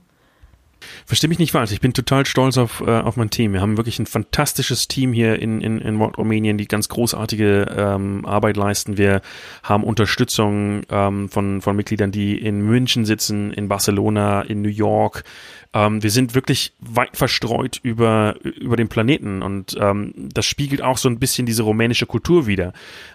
Verstehe 1.07 1.29
mich 1.29 1.38
nicht 1.38 1.53
falsch, 1.53 1.73
ich 1.73 1.81
bin 1.81 1.93
total 1.93 2.27
stolz 2.27 2.57
auf, 2.59 2.83
äh, 2.87 2.90
auf 2.90 3.16
mein 3.16 3.31
Team. 3.31 3.53
Wir 3.53 3.61
haben 3.61 3.77
wirklich 3.77 3.99
ein 3.99 4.07
fantastisches 4.07 4.88
Team 4.88 5.12
hier 5.12 5.40
in, 5.40 5.61
in, 5.61 5.81
in 5.81 6.01
Rumänien, 6.01 6.59
die 6.59 6.69
ganz 6.69 6.88
großartige 6.88 7.75
ähm, 7.77 8.25
Arbeit 8.25 8.57
leisten. 8.57 8.97
Wir 8.97 9.21
haben 9.62 9.85
Unterstützung 9.85 10.83
ähm, 10.90 11.29
von, 11.29 11.61
von 11.61 11.77
Mitgliedern, 11.77 12.12
die 12.12 12.38
in 12.38 12.61
München 12.61 13.05
sitzen, 13.05 13.53
in 13.53 13.69
Barcelona, 13.69 14.43
in 14.43 14.62
New 14.62 14.69
York, 14.69 15.25
ähm, 15.72 16.02
wir 16.02 16.11
sind 16.11 16.35
wirklich 16.35 16.72
weit 16.80 17.16
verstreut 17.16 17.78
über, 17.83 18.35
über 18.42 18.76
den 18.76 18.88
Planeten 18.88 19.40
und 19.40 19.76
ähm, 19.80 20.12
das 20.16 20.44
spiegelt 20.44 20.83
auch 20.83 20.98
so 20.98 21.09
ein 21.09 21.20
bisschen 21.20 21.46
diese 21.46 21.62
rumänische 21.62 22.06
Kultur 22.06 22.46
wider. 22.48 22.72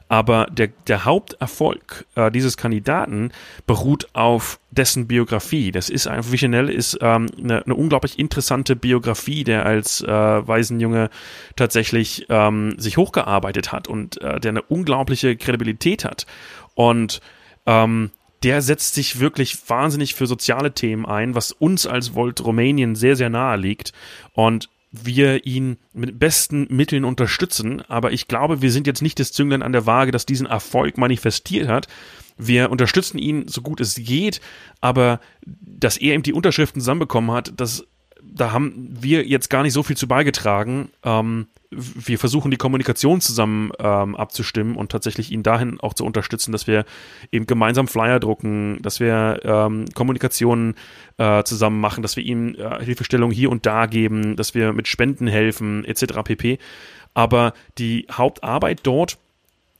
Aber 0.08 0.46
der, 0.46 0.70
der 0.88 1.04
Haupterfolg 1.04 2.06
äh, 2.16 2.32
dieses 2.32 2.56
Kandidaten 2.56 3.32
beruht 3.66 4.08
auf 4.14 4.60
dessen 4.72 5.06
Biografie. 5.08 5.72
Das 5.72 5.90
ist 5.90 6.08
einfach, 6.08 6.32
Vichinell 6.32 6.70
ist 6.70 6.98
ähm, 7.02 7.28
eine, 7.38 7.66
eine 7.66 7.76
unglaublich 7.76 8.20
interessante 8.20 8.78
Biografie, 8.78 9.44
der 9.44 9.66
als 9.66 10.02
äh, 10.02 10.08
Waisenjunge 10.08 11.10
tatsächlich 11.58 12.26
ähm, 12.30 12.76
sich 12.78 12.96
hochgearbeitet 12.96 13.74
hat 13.74 13.90
und 13.90 14.22
äh, 14.22 14.40
der 14.40 14.52
eine 14.52 14.62
unglaubliche 14.62 15.36
Kredibilität 15.36 16.06
hat. 16.06 16.26
Und 16.74 17.20
ähm, 17.66 18.12
der 18.44 18.62
setzt 18.62 18.96
sich 18.96 19.20
wirklich 19.20 19.58
wahnsinnig 19.70 20.16
für 20.16 20.28
soziale 20.28 20.74
Themen 20.74 21.06
ein, 21.06 21.36
was 21.36 21.52
uns 21.52 21.88
als 21.88 22.14
Volt 22.16 22.44
Rumänien 22.44 22.96
sehr, 22.96 23.16
sehr 23.16 23.30
nahe 23.30 23.58
liegt. 23.58 23.94
Und 24.34 24.70
wir 24.92 25.46
ihn 25.46 25.78
mit 25.94 26.20
besten 26.20 26.68
Mitteln 26.70 27.06
unterstützen. 27.06 27.82
Aber 27.88 28.12
ich 28.12 28.28
glaube, 28.28 28.62
wir 28.62 28.72
sind 28.72 28.88
jetzt 28.88 29.02
nicht 29.02 29.20
das 29.20 29.32
Zünglein 29.32 29.62
an 29.62 29.74
der 29.74 29.86
Waage, 29.86 30.12
das 30.12 30.26
diesen 30.26 30.48
Erfolg 30.48 30.98
manifestiert 30.98 31.68
hat. 31.68 31.88
Wir 32.38 32.70
unterstützen 32.70 33.18
ihn 33.18 33.48
so 33.48 33.62
gut 33.62 33.80
es 33.80 33.96
geht, 33.96 34.42
aber 34.82 35.20
dass 35.46 35.98
er 35.98 36.14
eben 36.14 36.24
die 36.24 36.34
Unterschriften 36.34 36.82
zusammenbekommen 36.82 37.32
hat, 37.32 37.54
das 37.56 37.88
da 38.34 38.52
haben 38.52 38.90
wir 38.90 39.26
jetzt 39.26 39.50
gar 39.50 39.64
nicht 39.64 39.74
so 39.74 39.84
viel 39.84 39.98
zu 39.98 40.08
beigetragen. 40.08 40.90
Ähm, 41.04 41.48
wir 41.72 42.20
versuchen 42.20 42.52
die 42.52 42.58
Kommunikation 42.58 43.22
zusammen 43.22 43.72
ähm, 43.80 44.16
abzustimmen 44.16 44.76
und 44.76 44.92
tatsächlich 44.92 45.32
ihn 45.32 45.44
dahin 45.44 45.80
auch 45.80 45.94
zu 45.94 46.06
unterstützen, 46.06 46.52
dass 46.52 46.68
wir 46.68 46.86
eben 47.32 47.48
gemeinsam 47.48 47.88
Flyer 47.88 48.20
drucken, 48.20 48.82
dass 48.82 49.00
wir 49.00 49.40
ähm, 49.44 49.86
Kommunikationen 49.94 50.76
äh, 51.18 51.44
zusammen 51.44 51.80
machen, 51.80 52.02
dass 52.02 52.16
wir 52.16 52.24
ihm 52.24 52.56
äh, 52.56 52.84
Hilfestellung 52.84 53.32
hier 53.32 53.50
und 53.50 53.66
da 53.66 53.86
geben, 53.86 54.36
dass 54.36 54.54
wir 54.54 54.74
mit 54.74 54.88
Spenden 54.88 55.28
helfen, 55.28 55.84
etc. 55.86 56.22
pp. 56.24 56.60
Aber 57.14 57.54
die 57.78 58.08
Hauptarbeit 58.12 58.82
dort 58.84 59.18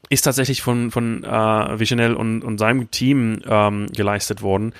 ist 0.10 0.22
tatsächlich 0.22 0.62
von, 0.62 0.92
von 0.92 1.24
äh, 1.24 1.80
Visionel 1.80 2.14
und, 2.16 2.44
und 2.44 2.58
seinem 2.58 2.92
Team 2.92 3.40
ähm, 3.48 3.88
geleistet 3.94 4.42
worden. 4.42 4.74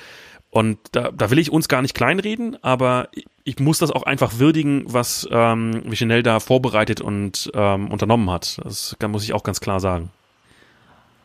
Und 0.56 0.78
da, 0.94 1.12
da 1.12 1.30
will 1.32 1.38
ich 1.38 1.52
uns 1.52 1.68
gar 1.68 1.82
nicht 1.82 1.94
kleinreden, 1.94 2.56
aber 2.64 3.10
ich 3.44 3.60
muss 3.60 3.80
das 3.80 3.92
auch 3.92 4.04
einfach 4.04 4.40
würdigen, 4.40 4.86
was 4.88 5.28
ähm, 5.30 5.82
Vichinel 5.84 6.24
da 6.24 6.40
vorbereitet 6.40 7.02
und 7.02 7.52
ähm, 7.54 7.92
unternommen 7.92 8.32
hat. 8.32 8.62
Das 8.64 8.96
muss 9.06 9.26
ich 9.26 9.34
auch 9.34 9.44
ganz 9.44 9.60
klar 9.60 9.82
sagen. 9.82 10.12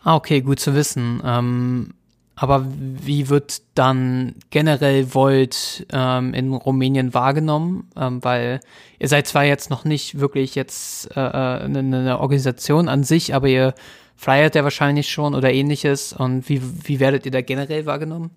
Ah, 0.03 0.17
okay, 0.17 0.41
gut 0.41 0.59
zu 0.59 0.75
wissen. 0.75 1.23
Ähm, 1.25 1.95
aber 2.35 2.67
wie 2.77 3.29
wird 3.29 3.63
dann 3.77 4.35
generell 4.51 5.15
Volt 5.15 5.87
ähm, 5.93 6.35
in 6.35 6.53
Rumänien 6.53 7.15
wahrgenommen? 7.15 7.89
Ähm, 7.97 8.25
weil 8.25 8.59
ihr 8.99 9.07
seid 9.07 9.29
zwar 9.29 9.45
jetzt 9.45 9.71
noch 9.71 9.85
nicht 9.85 10.19
wirklich 10.19 10.57
jetzt 10.57 11.09
äh, 11.17 11.21
äh 11.21 11.63
eine, 11.63 11.79
eine 11.79 12.19
Organisation 12.19 12.89
an 12.89 13.05
sich, 13.05 13.33
aber 13.33 13.47
ihr 13.47 13.75
flyert 14.17 14.57
ja 14.57 14.65
wahrscheinlich 14.65 15.09
schon 15.09 15.37
oder 15.37 15.53
ähnliches. 15.53 16.13
Und 16.13 16.49
wie, 16.49 16.61
wie 16.83 16.99
werdet 16.99 17.27
ihr 17.27 17.31
da 17.31 17.43
generell 17.43 17.87
wahrgenommen? 17.87 18.33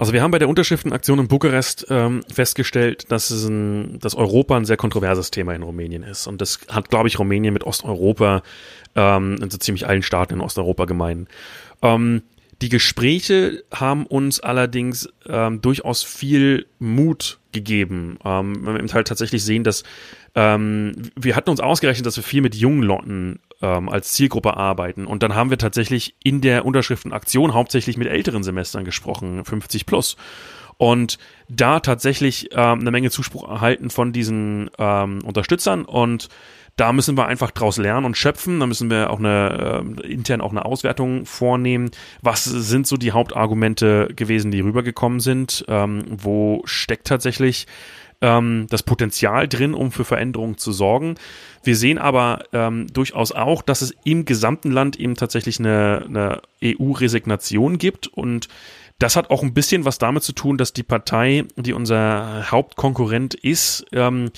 Also 0.00 0.14
wir 0.14 0.22
haben 0.22 0.30
bei 0.30 0.38
der 0.38 0.48
Unterschriftenaktion 0.48 1.18
in 1.18 1.28
Bukarest 1.28 1.88
ähm, 1.90 2.22
festgestellt, 2.32 3.12
dass, 3.12 3.28
es 3.28 3.44
ein, 3.44 3.98
dass 3.98 4.14
Europa 4.14 4.56
ein 4.56 4.64
sehr 4.64 4.78
kontroverses 4.78 5.30
Thema 5.30 5.52
in 5.52 5.62
Rumänien 5.62 6.02
ist. 6.02 6.26
Und 6.26 6.40
das 6.40 6.58
hat, 6.70 6.88
glaube 6.88 7.08
ich, 7.08 7.18
Rumänien 7.18 7.52
mit 7.52 7.64
Osteuropa, 7.64 8.42
ähm, 8.94 9.36
in 9.42 9.50
so 9.50 9.58
ziemlich 9.58 9.86
allen 9.86 10.02
Staaten 10.02 10.32
in 10.32 10.40
Osteuropa 10.40 10.86
gemein. 10.86 11.28
Ähm, 11.82 12.22
die 12.62 12.70
Gespräche 12.70 13.62
haben 13.74 14.06
uns 14.06 14.40
allerdings 14.40 15.06
ähm, 15.26 15.60
durchaus 15.60 16.02
viel 16.02 16.64
Mut 16.78 17.38
gegeben. 17.52 18.18
Ähm, 18.24 18.64
wir 18.64 18.94
halt 18.94 19.08
tatsächlich 19.08 19.44
sehen, 19.44 19.64
dass 19.64 19.84
ähm, 20.34 21.10
wir 21.16 21.36
hatten 21.36 21.50
uns 21.50 21.60
ausgerechnet, 21.60 22.06
dass 22.06 22.16
wir 22.16 22.22
viel 22.22 22.42
mit 22.42 22.54
jungen 22.54 22.82
Leuten 22.82 23.40
ähm, 23.62 23.88
als 23.88 24.12
Zielgruppe 24.12 24.56
arbeiten. 24.56 25.06
Und 25.06 25.22
dann 25.22 25.34
haben 25.34 25.50
wir 25.50 25.58
tatsächlich 25.58 26.14
in 26.22 26.40
der 26.40 26.64
Unterschriftenaktion 26.64 27.54
hauptsächlich 27.54 27.96
mit 27.96 28.08
älteren 28.08 28.42
Semestern 28.42 28.84
gesprochen, 28.84 29.44
50 29.44 29.86
plus. 29.86 30.16
Und 30.76 31.18
da 31.48 31.80
tatsächlich 31.80 32.50
ähm, 32.52 32.80
eine 32.80 32.90
Menge 32.90 33.10
Zuspruch 33.10 33.48
erhalten 33.48 33.90
von 33.90 34.12
diesen 34.12 34.70
ähm, 34.78 35.22
Unterstützern 35.24 35.84
und 35.84 36.28
da 36.80 36.94
müssen 36.94 37.18
wir 37.18 37.26
einfach 37.26 37.50
draus 37.50 37.76
lernen 37.76 38.06
und 38.06 38.16
schöpfen. 38.16 38.58
Da 38.58 38.66
müssen 38.66 38.88
wir 38.88 39.10
auch 39.10 39.18
eine 39.18 39.84
äh, 40.02 40.10
intern 40.10 40.40
auch 40.40 40.50
eine 40.50 40.64
Auswertung 40.64 41.26
vornehmen. 41.26 41.90
Was 42.22 42.44
sind 42.44 42.86
so 42.86 42.96
die 42.96 43.12
Hauptargumente 43.12 44.08
gewesen, 44.16 44.50
die 44.50 44.60
rübergekommen 44.60 45.20
sind? 45.20 45.62
Ähm, 45.68 46.04
wo 46.08 46.62
steckt 46.64 47.06
tatsächlich 47.06 47.66
ähm, 48.22 48.66
das 48.70 48.82
Potenzial 48.82 49.46
drin, 49.46 49.74
um 49.74 49.92
für 49.92 50.06
Veränderungen 50.06 50.56
zu 50.56 50.72
sorgen? 50.72 51.16
Wir 51.62 51.76
sehen 51.76 51.98
aber 51.98 52.44
ähm, 52.54 52.86
durchaus 52.90 53.32
auch, 53.32 53.60
dass 53.60 53.82
es 53.82 53.94
im 54.04 54.24
gesamten 54.24 54.70
Land 54.70 54.98
eben 54.98 55.16
tatsächlich 55.16 55.58
eine, 55.58 56.06
eine 56.08 56.42
EU-Resignation 56.64 57.76
gibt 57.76 58.06
und 58.06 58.48
das 58.98 59.16
hat 59.16 59.30
auch 59.30 59.42
ein 59.42 59.54
bisschen 59.54 59.86
was 59.86 59.96
damit 59.98 60.22
zu 60.22 60.32
tun, 60.32 60.58
dass 60.58 60.74
die 60.74 60.82
Partei, 60.82 61.44
die 61.56 61.72
unser 61.72 62.50
Hauptkonkurrent 62.50 63.34
ist, 63.34 63.86
ähm, 63.92 64.30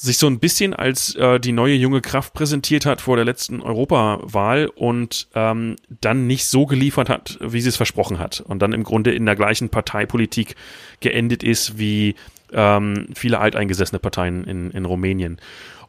sich 0.00 0.16
so 0.16 0.26
ein 0.26 0.38
bisschen 0.38 0.72
als 0.72 1.14
äh, 1.16 1.38
die 1.38 1.52
neue 1.52 1.74
junge 1.74 2.00
Kraft 2.00 2.32
präsentiert 2.32 2.86
hat 2.86 3.02
vor 3.02 3.16
der 3.16 3.26
letzten 3.26 3.60
Europawahl 3.60 4.66
und 4.74 5.28
ähm, 5.34 5.76
dann 6.00 6.26
nicht 6.26 6.46
so 6.46 6.64
geliefert 6.64 7.10
hat, 7.10 7.38
wie 7.42 7.60
sie 7.60 7.68
es 7.68 7.76
versprochen 7.76 8.18
hat. 8.18 8.40
Und 8.40 8.60
dann 8.62 8.72
im 8.72 8.82
Grunde 8.82 9.12
in 9.12 9.26
der 9.26 9.36
gleichen 9.36 9.68
Parteipolitik 9.68 10.56
geendet 11.00 11.42
ist 11.42 11.78
wie 11.78 12.14
ähm, 12.52 13.08
viele 13.14 13.40
alteingesessene 13.40 13.98
Parteien 13.98 14.44
in, 14.44 14.70
in 14.70 14.86
Rumänien. 14.86 15.38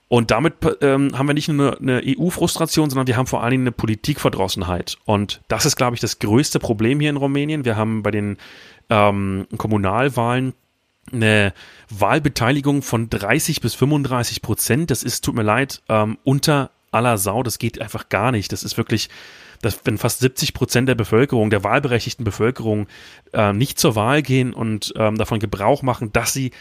Und 0.09 0.29
damit 0.29 0.55
ähm, 0.81 1.17
haben 1.17 1.27
wir 1.27 1.33
nicht 1.33 1.47
nur 1.47 1.79
eine, 1.79 2.01
EU-Frustration, 2.05 2.89
sondern 2.89 3.07
wir 3.07 3.15
haben 3.15 3.27
vor 3.27 3.43
allen 3.43 3.51
Dingen 3.51 3.63
eine 3.63 3.71
Politikverdrossenheit. 3.71 4.97
Und 5.05 5.39
das 5.47 5.65
ist, 5.65 5.77
glaube 5.77 5.95
ich, 5.95 6.01
das 6.01 6.19
größte 6.19 6.59
Problem 6.59 6.99
hier 6.99 7.11
in 7.11 7.15
Rumänien. 7.15 7.63
Wir 7.63 7.77
haben 7.77 8.03
bei 8.03 8.11
den 8.11 8.35
ähm, 8.89 9.47
Kommunalwahlen 9.57 10.51
eine 11.11 11.53
Wahlbeteiligung 11.89 12.81
von 12.81 13.09
30 13.09 13.61
bis 13.61 13.75
35 13.75 14.41
Prozent. 14.41 14.91
Das 14.91 15.03
ist, 15.03 15.23
tut 15.25 15.35
mir 15.35 15.43
leid, 15.43 15.81
ähm, 15.89 16.17
unter 16.23 16.71
aller 16.91 17.17
Sau. 17.17 17.43
Das 17.43 17.59
geht 17.59 17.81
einfach 17.81 18.09
gar 18.09 18.31
nicht. 18.31 18.51
Das 18.51 18.63
ist 18.63 18.77
wirklich, 18.77 19.09
dass 19.61 19.79
wenn 19.85 19.97
fast 19.97 20.19
70 20.19 20.53
Prozent 20.53 20.89
der 20.89 20.95
Bevölkerung, 20.95 21.49
der 21.49 21.63
wahlberechtigten 21.63 22.23
Bevölkerung, 22.23 22.87
äh, 23.33 23.53
nicht 23.53 23.79
zur 23.79 23.95
Wahl 23.95 24.21
gehen 24.21 24.53
und 24.53 24.93
ähm, 24.95 25.17
davon 25.17 25.39
Gebrauch 25.39 25.81
machen, 25.81 26.11
dass 26.13 26.33
sie 26.33 26.51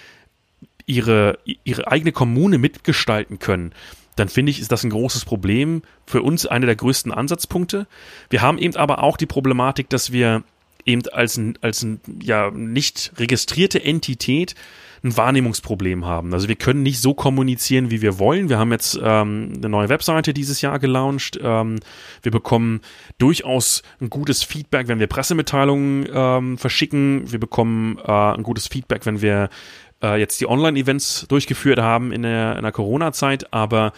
ihre, 0.87 1.39
ihre 1.65 1.91
eigene 1.91 2.13
Kommune 2.13 2.59
mitgestalten 2.59 3.39
können, 3.39 3.73
dann 4.17 4.29
finde 4.29 4.51
ich, 4.51 4.61
ist 4.61 4.73
das 4.73 4.85
ein 4.85 4.91
großes 4.91 5.25
Problem. 5.25 5.83
Für 6.07 6.23
uns 6.23 6.45
einer 6.45 6.67
der 6.67 6.77
größten 6.77 7.13
Ansatzpunkte. 7.13 7.87
Wir 8.29 8.43
haben 8.43 8.59
eben 8.59 8.77
aber 8.77 9.03
auch 9.03 9.17
die 9.17 9.27
Problematik, 9.27 9.89
dass 9.89 10.13
wir 10.13 10.43
eben 10.85 11.03
als, 11.13 11.41
als 11.61 11.87
ja, 12.23 12.51
nicht 12.51 13.13
registrierte 13.19 13.83
Entität 13.83 14.55
ein 15.03 15.17
Wahrnehmungsproblem 15.17 16.05
haben. 16.05 16.35
Also 16.35 16.49
wir 16.49 16.57
können 16.57 16.83
nicht 16.83 17.01
so 17.01 17.15
kommunizieren, 17.15 17.91
wie 17.91 18.03
wir 18.03 18.19
wollen. 18.19 18.49
Wir 18.49 18.59
haben 18.59 18.71
jetzt 18.71 18.99
ähm, 19.03 19.53
eine 19.57 19.69
neue 19.69 19.89
Webseite 19.89 20.35
dieses 20.35 20.61
Jahr 20.61 20.79
gelauncht. 20.79 21.39
Ähm, 21.43 21.81
wir 22.23 22.33
bekommen 22.33 22.81
durchaus 23.19 23.83
ein 24.01 24.11
gutes 24.11 24.43
Feedback, 24.43 24.89
wenn 24.89 24.99
wir 24.99 25.07
Pressemitteilungen 25.07 26.07
ähm, 26.13 26.59
verschicken. 26.59 27.33
Wir 27.33 27.41
bekommen 27.41 27.99
äh, 27.99 28.11
ein 28.11 28.43
gutes 28.43 28.69
Feedback, 28.69 29.07
wenn 29.07 29.23
wir 29.23 29.49
äh, 30.03 30.21
jetzt 30.21 30.41
die 30.41 30.47
Online-Events 30.47 31.27
durchgeführt 31.29 31.79
haben 31.79 32.13
in 32.13 32.23
der, 32.23 32.57
in 32.57 32.63
der 32.63 32.73
Corona-Zeit. 32.73 33.55
Aber 33.55 33.93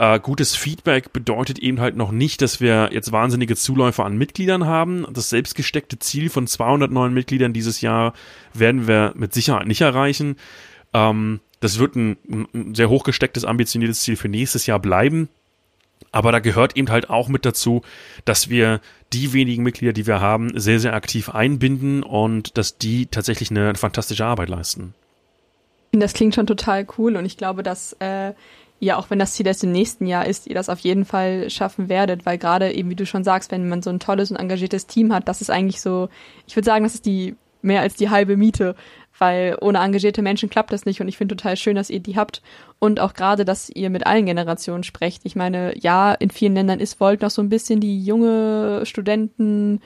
äh, 0.00 0.18
gutes 0.18 0.56
Feedback 0.56 1.12
bedeutet 1.12 1.58
eben 1.58 1.78
halt 1.78 1.94
noch 1.94 2.10
nicht, 2.10 2.40
dass 2.40 2.58
wir 2.58 2.88
jetzt 2.90 3.12
wahnsinnige 3.12 3.54
Zuläufe 3.54 4.02
an 4.02 4.16
Mitgliedern 4.16 4.64
haben. 4.64 5.06
Das 5.12 5.28
selbstgesteckte 5.28 5.98
Ziel 5.98 6.30
von 6.30 6.46
200 6.46 6.90
neuen 6.90 7.12
Mitgliedern 7.12 7.52
dieses 7.52 7.82
Jahr 7.82 8.14
werden 8.54 8.88
wir 8.88 9.12
mit 9.14 9.34
Sicherheit 9.34 9.66
nicht 9.66 9.82
erreichen. 9.82 10.36
Ähm, 10.94 11.40
das 11.60 11.78
wird 11.78 11.96
ein, 11.96 12.16
ein 12.54 12.74
sehr 12.74 12.88
hochgestecktes, 12.88 13.44
ambitioniertes 13.44 14.00
Ziel 14.00 14.16
für 14.16 14.30
nächstes 14.30 14.64
Jahr 14.64 14.78
bleiben. 14.78 15.28
Aber 16.12 16.32
da 16.32 16.38
gehört 16.38 16.78
eben 16.78 16.88
halt 16.88 17.10
auch 17.10 17.28
mit 17.28 17.44
dazu, 17.44 17.82
dass 18.24 18.48
wir 18.48 18.80
die 19.12 19.34
wenigen 19.34 19.62
Mitglieder, 19.62 19.92
die 19.92 20.06
wir 20.06 20.22
haben, 20.22 20.58
sehr, 20.58 20.80
sehr 20.80 20.94
aktiv 20.94 21.28
einbinden 21.28 22.02
und 22.02 22.56
dass 22.56 22.78
die 22.78 23.04
tatsächlich 23.04 23.50
eine 23.50 23.74
fantastische 23.74 24.24
Arbeit 24.24 24.48
leisten. 24.48 24.94
Das 25.92 26.14
klingt 26.14 26.34
schon 26.34 26.46
total 26.46 26.86
cool 26.96 27.16
und 27.16 27.26
ich 27.26 27.36
glaube, 27.36 27.62
dass 27.62 27.94
äh, 27.94 28.32
ja, 28.80 28.96
auch 28.96 29.10
wenn 29.10 29.18
das 29.18 29.34
Ziel 29.34 29.46
erst 29.46 29.62
im 29.62 29.72
nächsten 29.72 30.06
Jahr 30.06 30.26
ist, 30.26 30.46
ihr 30.46 30.54
das 30.54 30.70
auf 30.70 30.80
jeden 30.80 31.04
Fall 31.04 31.50
schaffen 31.50 31.90
werdet, 31.90 32.24
weil 32.24 32.38
gerade 32.38 32.72
eben, 32.72 32.88
wie 32.88 32.96
du 32.96 33.04
schon 33.04 33.24
sagst, 33.24 33.52
wenn 33.52 33.68
man 33.68 33.82
so 33.82 33.90
ein 33.90 34.00
tolles 34.00 34.30
und 34.30 34.38
engagiertes 34.38 34.86
Team 34.86 35.12
hat, 35.12 35.28
das 35.28 35.42
ist 35.42 35.50
eigentlich 35.50 35.82
so, 35.82 36.08
ich 36.46 36.56
würde 36.56 36.64
sagen, 36.64 36.84
das 36.84 36.94
ist 36.94 37.04
die 37.04 37.36
mehr 37.60 37.82
als 37.82 37.94
die 37.94 38.08
halbe 38.08 38.38
Miete, 38.38 38.74
weil 39.18 39.58
ohne 39.60 39.80
engagierte 39.80 40.22
Menschen 40.22 40.48
klappt 40.48 40.72
das 40.72 40.86
nicht 40.86 41.02
und 41.02 41.08
ich 41.08 41.18
finde 41.18 41.36
total 41.36 41.58
schön, 41.58 41.76
dass 41.76 41.90
ihr 41.90 42.00
die 42.00 42.16
habt 42.16 42.40
und 42.78 43.00
auch 43.00 43.12
gerade, 43.12 43.44
dass 43.44 43.68
ihr 43.68 43.90
mit 43.90 44.06
allen 44.06 44.24
Generationen 44.24 44.82
sprecht. 44.82 45.22
Ich 45.24 45.36
meine, 45.36 45.78
ja, 45.78 46.14
in 46.14 46.30
vielen 46.30 46.54
Ländern 46.54 46.80
ist 46.80 47.00
Volt 47.00 47.20
noch 47.20 47.30
so 47.30 47.42
ein 47.42 47.50
bisschen 47.50 47.80
die 47.80 48.02
junge 48.02 48.86
Studenten, 48.86 49.82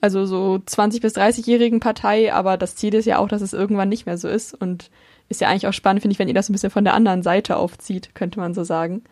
also 0.00 0.24
so 0.24 0.60
20 0.64 1.02
bis 1.02 1.14
30-jährigen 1.14 1.80
Partei, 1.80 2.32
aber 2.32 2.56
das 2.56 2.74
Ziel 2.74 2.94
ist 2.94 3.04
ja 3.04 3.18
auch, 3.18 3.28
dass 3.28 3.42
es 3.42 3.52
irgendwann 3.52 3.90
nicht 3.90 4.06
mehr 4.06 4.16
so 4.16 4.28
ist 4.28 4.54
und 4.54 4.90
ist 5.28 5.40
ja 5.40 5.48
eigentlich 5.48 5.66
auch 5.66 5.72
spannend, 5.72 6.02
finde 6.02 6.12
ich, 6.12 6.18
wenn 6.18 6.28
ihr 6.28 6.34
das 6.34 6.48
ein 6.48 6.52
bisschen 6.52 6.70
von 6.70 6.84
der 6.84 6.94
anderen 6.94 7.22
Seite 7.22 7.56
aufzieht, 7.56 8.14
könnte 8.14 8.40
man 8.40 8.54
so 8.54 8.64
sagen. 8.64 9.02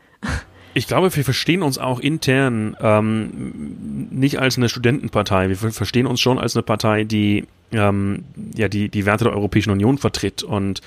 Ich 0.74 0.86
glaube, 0.86 1.14
wir 1.14 1.24
verstehen 1.24 1.62
uns 1.62 1.78
auch 1.78 2.00
intern 2.00 2.76
ähm, 2.80 4.08
nicht 4.10 4.38
als 4.38 4.58
eine 4.58 4.68
Studentenpartei. 4.68 5.48
Wir 5.48 5.56
verstehen 5.56 6.06
uns 6.06 6.20
schon 6.20 6.38
als 6.38 6.54
eine 6.54 6.62
Partei, 6.62 7.04
die 7.04 7.46
ähm, 7.72 8.24
ja 8.54 8.68
die 8.68 8.90
die 8.90 9.06
Werte 9.06 9.24
der 9.24 9.32
Europäischen 9.32 9.70
Union 9.70 9.96
vertritt 9.98 10.42
und 10.42 10.82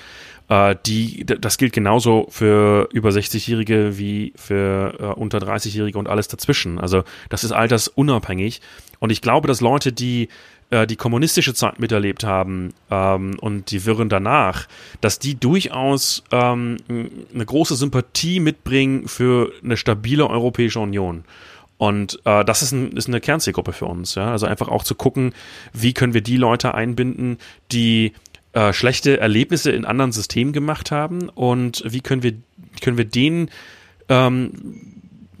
äh, 0.48 0.76
die 0.86 1.26
das 1.26 1.58
gilt 1.58 1.72
genauso 1.72 2.28
für 2.30 2.88
über 2.92 3.10
60-Jährige 3.10 3.98
wie 3.98 4.32
für 4.36 4.94
äh, 4.98 5.04
unter 5.20 5.38
30-Jährige 5.38 5.98
und 5.98 6.08
alles 6.08 6.28
dazwischen. 6.28 6.78
Also 6.78 7.02
das 7.28 7.42
ist 7.42 7.50
altersunabhängig 7.50 8.60
und 9.00 9.10
ich 9.10 9.22
glaube, 9.22 9.48
dass 9.48 9.60
Leute, 9.60 9.92
die 9.92 10.28
äh, 10.70 10.86
die 10.86 10.96
kommunistische 10.96 11.52
Zeit 11.52 11.80
miterlebt 11.80 12.24
haben 12.24 12.72
ähm, 12.90 13.36
und 13.40 13.70
die 13.70 13.84
Wirren 13.84 14.08
danach, 14.08 14.68
dass 15.00 15.18
die 15.18 15.34
durchaus 15.34 16.22
ähm, 16.30 16.76
eine 16.88 17.44
große 17.44 17.76
Sympathie 17.76 18.40
mitbringen 18.40 19.08
für 19.08 19.52
eine 19.62 19.76
stabile 19.76 20.28
Europäische 20.28 20.80
Union. 20.80 21.24
Und 21.76 22.20
äh, 22.24 22.44
das 22.44 22.62
ist, 22.62 22.72
ein, 22.72 22.92
ist 22.92 23.08
eine 23.08 23.20
Kernzielgruppe 23.20 23.72
für 23.72 23.86
uns. 23.86 24.14
Ja? 24.14 24.30
Also 24.30 24.46
einfach 24.46 24.68
auch 24.68 24.84
zu 24.84 24.94
gucken, 24.94 25.32
wie 25.72 25.94
können 25.94 26.14
wir 26.14 26.20
die 26.20 26.36
Leute 26.36 26.74
einbinden, 26.74 27.38
die 27.72 28.12
äh, 28.52 28.72
schlechte 28.72 29.18
Erlebnisse 29.18 29.72
in 29.72 29.84
anderen 29.84 30.12
Systemen 30.12 30.52
gemacht 30.52 30.90
haben 30.90 31.28
und 31.30 31.82
wie 31.86 32.00
können 32.00 32.22
wir, 32.22 32.34
können 32.80 32.98
wir 32.98 33.06
denen 33.06 33.50
ähm, 34.08 34.52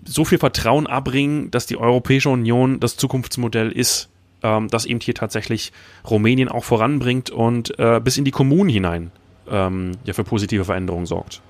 so 0.04 0.24
viel 0.24 0.38
Vertrauen 0.38 0.86
abbringen, 0.86 1.50
dass 1.50 1.66
die 1.66 1.76
Europäische 1.76 2.30
Union 2.30 2.80
das 2.80 2.96
Zukunftsmodell 2.96 3.70
ist 3.70 4.08
ähm, 4.42 4.68
das 4.68 4.86
eben 4.86 5.00
hier 5.00 5.14
tatsächlich 5.14 5.72
Rumänien 6.08 6.48
auch 6.48 6.64
voranbringt 6.64 7.30
und 7.30 7.78
äh, 7.78 8.00
bis 8.02 8.18
in 8.18 8.24
die 8.24 8.30
Kommunen 8.30 8.70
hinein 8.70 9.10
ähm, 9.50 9.92
ja 10.04 10.12
für 10.12 10.24
positive 10.24 10.64
Veränderungen 10.64 11.06
sorgt. 11.06 11.42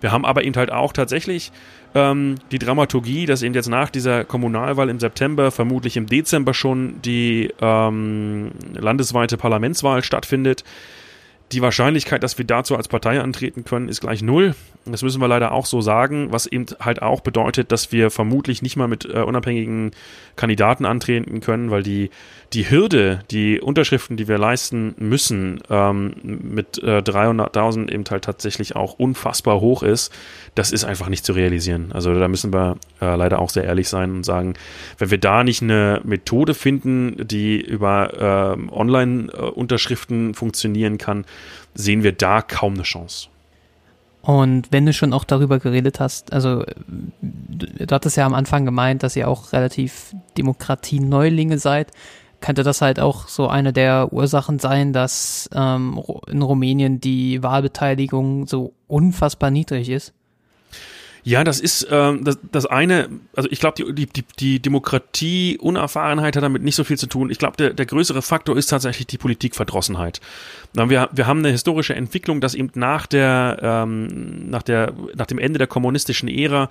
Wir 0.00 0.12
haben 0.12 0.26
aber 0.26 0.44
eben 0.44 0.54
halt 0.56 0.70
auch 0.70 0.92
tatsächlich 0.92 1.50
ähm, 1.94 2.34
die 2.50 2.58
Dramaturgie, 2.58 3.24
dass 3.24 3.42
eben 3.42 3.54
jetzt 3.54 3.68
nach 3.68 3.88
dieser 3.88 4.24
Kommunalwahl 4.24 4.90
im 4.90 5.00
September, 5.00 5.50
vermutlich 5.50 5.96
im 5.96 6.06
Dezember 6.06 6.52
schon 6.52 7.00
die 7.02 7.50
ähm, 7.60 8.50
landesweite 8.74 9.36
Parlamentswahl 9.36 10.02
stattfindet. 10.02 10.64
Die 11.52 11.62
Wahrscheinlichkeit, 11.62 12.22
dass 12.22 12.36
wir 12.36 12.44
dazu 12.44 12.76
als 12.76 12.88
Partei 12.88 13.20
antreten 13.20 13.64
können, 13.64 13.88
ist 13.88 14.00
gleich 14.00 14.22
null. 14.22 14.54
Das 14.86 15.02
müssen 15.02 15.20
wir 15.20 15.28
leider 15.28 15.52
auch 15.52 15.64
so 15.64 15.80
sagen, 15.80 16.30
was 16.30 16.46
eben 16.46 16.66
halt 16.78 17.00
auch 17.00 17.22
bedeutet, 17.22 17.72
dass 17.72 17.90
wir 17.90 18.10
vermutlich 18.10 18.60
nicht 18.60 18.76
mal 18.76 18.86
mit 18.86 19.06
äh, 19.06 19.20
unabhängigen 19.20 19.92
Kandidaten 20.36 20.84
antreten 20.84 21.40
können, 21.40 21.70
weil 21.70 21.82
die, 21.82 22.10
die 22.52 22.70
Hürde, 22.70 23.20
die 23.30 23.60
Unterschriften, 23.62 24.18
die 24.18 24.28
wir 24.28 24.36
leisten 24.36 24.94
müssen, 24.98 25.62
ähm, 25.70 26.14
mit 26.22 26.82
äh, 26.82 26.98
300.000 26.98 27.90
eben 27.90 28.04
halt 28.10 28.24
tatsächlich 28.24 28.76
auch 28.76 28.98
unfassbar 28.98 29.60
hoch 29.62 29.82
ist. 29.82 30.12
Das 30.54 30.70
ist 30.70 30.84
einfach 30.84 31.08
nicht 31.08 31.24
zu 31.24 31.32
realisieren. 31.32 31.90
Also 31.92 32.14
da 32.14 32.28
müssen 32.28 32.52
wir 32.52 32.76
äh, 33.00 33.16
leider 33.16 33.38
auch 33.38 33.50
sehr 33.50 33.64
ehrlich 33.64 33.88
sein 33.88 34.12
und 34.12 34.24
sagen, 34.24 34.52
wenn 34.98 35.10
wir 35.10 35.18
da 35.18 35.44
nicht 35.44 35.62
eine 35.62 36.02
Methode 36.04 36.52
finden, 36.52 37.26
die 37.26 37.58
über 37.58 38.56
äh, 38.58 38.70
Online-Unterschriften 38.70 40.34
funktionieren 40.34 40.98
kann, 40.98 41.24
sehen 41.72 42.02
wir 42.02 42.12
da 42.12 42.42
kaum 42.42 42.74
eine 42.74 42.82
Chance. 42.82 43.28
Und 44.24 44.72
wenn 44.72 44.86
du 44.86 44.94
schon 44.94 45.12
auch 45.12 45.24
darüber 45.24 45.58
geredet 45.58 46.00
hast, 46.00 46.32
also 46.32 46.64
du, 47.20 47.66
hattest 47.90 48.16
ja 48.16 48.24
am 48.24 48.32
Anfang 48.32 48.64
gemeint, 48.64 49.02
dass 49.02 49.16
ihr 49.16 49.28
auch 49.28 49.52
relativ 49.52 50.14
Demokratie-Neulinge 50.38 51.58
seid, 51.58 51.90
könnte 52.40 52.62
das 52.62 52.80
halt 52.80 53.00
auch 53.00 53.28
so 53.28 53.48
eine 53.48 53.74
der 53.74 54.14
Ursachen 54.14 54.58
sein, 54.58 54.94
dass 54.94 55.50
ähm, 55.54 56.02
in 56.26 56.40
Rumänien 56.40 57.00
die 57.00 57.42
Wahlbeteiligung 57.42 58.46
so 58.46 58.72
unfassbar 58.86 59.50
niedrig 59.50 59.90
ist? 59.90 60.14
Ja, 61.26 61.42
das 61.42 61.58
ist 61.58 61.88
ähm, 61.90 62.22
das, 62.22 62.38
das 62.52 62.66
eine, 62.66 63.08
also 63.34 63.48
ich 63.50 63.58
glaube, 63.58 63.94
die, 63.94 64.06
die, 64.06 64.24
die 64.38 64.60
Demokratie-Unerfahrenheit 64.60 66.36
hat 66.36 66.42
damit 66.42 66.62
nicht 66.62 66.76
so 66.76 66.84
viel 66.84 66.98
zu 66.98 67.06
tun. 67.06 67.30
Ich 67.30 67.38
glaube, 67.38 67.56
der, 67.56 67.70
der 67.70 67.86
größere 67.86 68.20
Faktor 68.20 68.58
ist 68.58 68.66
tatsächlich 68.66 69.06
die 69.06 69.16
Politikverdrossenheit. 69.16 70.20
Wir, 70.74 71.08
wir 71.10 71.26
haben 71.26 71.38
eine 71.38 71.48
historische 71.48 71.94
Entwicklung, 71.94 72.42
dass 72.42 72.54
eben 72.54 72.70
nach 72.74 73.06
der, 73.06 73.58
ähm, 73.62 74.50
nach 74.50 74.62
der, 74.62 74.92
nach 75.14 75.24
dem 75.24 75.38
Ende 75.38 75.58
der 75.58 75.66
kommunistischen 75.66 76.28
Ära, 76.28 76.68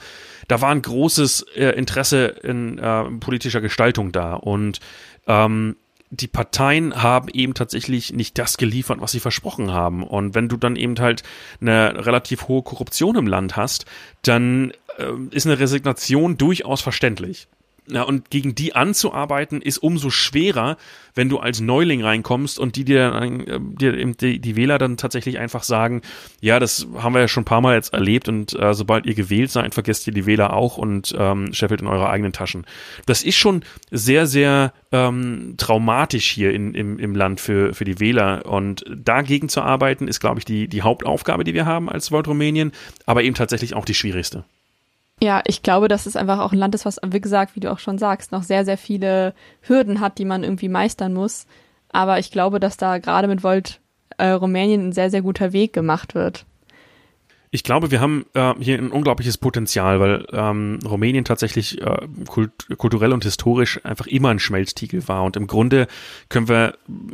da 0.48 0.62
war 0.62 0.70
ein 0.70 0.84
großes 0.84 1.48
äh, 1.56 1.70
Interesse 1.70 2.26
in 2.44 2.78
äh, 2.78 3.06
politischer 3.20 3.60
Gestaltung 3.60 4.12
da. 4.12 4.36
Und 4.36 4.80
ähm, 5.26 5.78
die 6.14 6.28
Parteien 6.28 7.02
haben 7.02 7.28
eben 7.30 7.56
tatsächlich 7.56 8.14
nicht 8.14 8.38
das 8.38 8.58
geliefert, 8.58 9.02
was 9.02 9.12
sie 9.12 9.20
versprochen 9.20 9.72
haben. 9.72 10.04
Und 10.04 10.36
wenn 10.36 10.48
du 10.48 10.58
dann 10.58 10.76
eben 10.76 11.00
halt 11.00 11.24
eine 11.60 12.06
relativ 12.06 12.48
hohe 12.48 12.62
Korruption 12.62 13.16
im 13.16 13.26
Land 13.26 13.58
hast, 13.58 13.86
dann 14.22 14.72
äh, 14.98 15.12
ist 15.32 15.48
eine 15.48 15.60
Resignation 15.60 16.38
durchaus 16.38 16.82
verständlich. 16.82 17.48
Ja, 17.90 18.04
und 18.04 18.30
gegen 18.30 18.56
die 18.56 18.76
anzuarbeiten 18.76 19.62
ist 19.62 19.78
umso 19.78 20.10
schwerer, 20.10 20.78
wenn 21.16 21.28
du 21.28 21.40
als 21.40 21.60
Neuling 21.60 22.02
reinkommst 22.02 22.58
und 22.58 22.78
die 22.78 22.86
dir, 22.86 23.14
äh, 23.14 23.60
dir 23.60 24.14
die, 24.14 24.40
die 24.40 24.56
Wähler 24.56 24.78
dann 24.78 24.96
tatsächlich 24.96 25.38
einfach 25.38 25.64
sagen, 25.64 26.02
ja, 26.40 26.60
das 26.60 26.88
haben 26.98 27.14
wir 27.14 27.20
ja 27.20 27.28
schon 27.28 27.42
ein 27.42 27.46
paar 27.46 27.60
Mal 27.60 27.76
jetzt 27.76 27.94
erlebt 27.94 28.30
und 28.30 28.58
äh, 28.58 28.74
sobald 28.74 29.06
ihr 29.06 29.16
gewählt 29.16 29.52
seid, 29.52 29.74
vergesst 29.74 30.08
ihr 30.08 30.14
die 30.14 30.26
Wähler 30.26 30.54
auch 30.54 30.78
und 30.78 31.14
ähm, 31.18 31.54
scheffelt 31.54 31.82
in 31.82 31.88
eure 31.88 32.10
eigenen 32.10 32.32
Taschen. 32.32 32.66
Das 33.06 33.22
ist 33.22 33.36
schon 33.36 33.64
sehr, 33.92 34.28
sehr 34.28 34.74
ähm, 34.94 35.56
traumatisch 35.58 36.32
hier 36.32 36.54
in, 36.54 36.74
im, 36.74 37.00
im 37.00 37.16
Land 37.16 37.42
für, 37.42 37.74
für 37.74 37.86
die 37.86 38.00
Wähler 38.00 38.46
und 38.46 38.86
dagegen 38.90 39.50
zu 39.50 39.62
arbeiten 39.62 40.08
ist, 40.08 40.22
glaube 40.22 40.40
ich, 40.40 40.46
die, 40.46 40.70
die 40.70 40.84
Hauptaufgabe, 40.84 41.44
die 41.44 41.54
wir 41.54 41.66
haben 41.66 41.90
als 41.90 42.12
Volt 42.12 42.30
Rumänien, 42.30 42.72
aber 43.06 43.24
eben 43.24 43.36
tatsächlich 43.36 43.74
auch 43.74 43.86
die 43.86 43.94
schwierigste. 43.94 44.46
Ja, 45.24 45.42
ich 45.48 45.64
glaube, 45.64 45.88
dass 45.88 46.06
es 46.06 46.18
einfach 46.18 46.40
auch 46.40 46.52
ein 46.52 46.58
Land 46.58 46.76
ist, 46.76 46.84
was, 46.84 47.00
wie 47.02 47.22
gesagt, 47.22 47.56
wie 47.56 47.62
du 47.62 47.72
auch 47.72 47.80
schon 47.80 47.98
sagst, 47.98 48.34
noch 48.34 48.44
sehr, 48.44 48.66
sehr 48.66 48.78
viele 48.78 49.34
Hürden 49.62 50.02
hat, 50.02 50.18
die 50.18 50.26
man 50.26 50.44
irgendwie 50.44 50.68
meistern 50.68 51.14
muss. 51.14 51.48
Aber 51.88 52.20
ich 52.20 52.30
glaube, 52.30 52.60
dass 52.60 52.76
da 52.76 52.98
gerade 52.98 53.30
mit 53.30 53.42
Volt 53.42 53.80
äh, 54.18 54.32
Rumänien 54.32 54.90
ein 54.90 54.92
sehr, 54.92 55.10
sehr 55.10 55.22
guter 55.22 55.54
Weg 55.54 55.72
gemacht 55.72 56.14
wird 56.14 56.46
ich 57.54 57.64
glaube, 57.64 57.92
wir 57.92 58.02
haben 58.02 58.26
äh, 58.34 58.56
hier 58.60 58.80
ein 58.80 58.90
unglaubliches 58.90 59.38
Potenzial, 59.38 60.00
weil 60.00 60.26
ähm, 60.34 60.80
Rumänien 60.84 61.24
tatsächlich 61.24 61.80
äh, 61.80 62.08
kult 62.28 62.52
kulturell 62.80 63.14
und 63.14 63.24
historisch 63.24 63.80
einfach 63.86 64.08
immer 64.08 64.30
ein 64.30 64.40
Schmelztiegel 64.40 65.08
war. 65.08 65.24
Und 65.24 65.38
im 65.38 65.46
Grunde 65.46 65.86
können 66.30 66.48
wir 66.48 66.74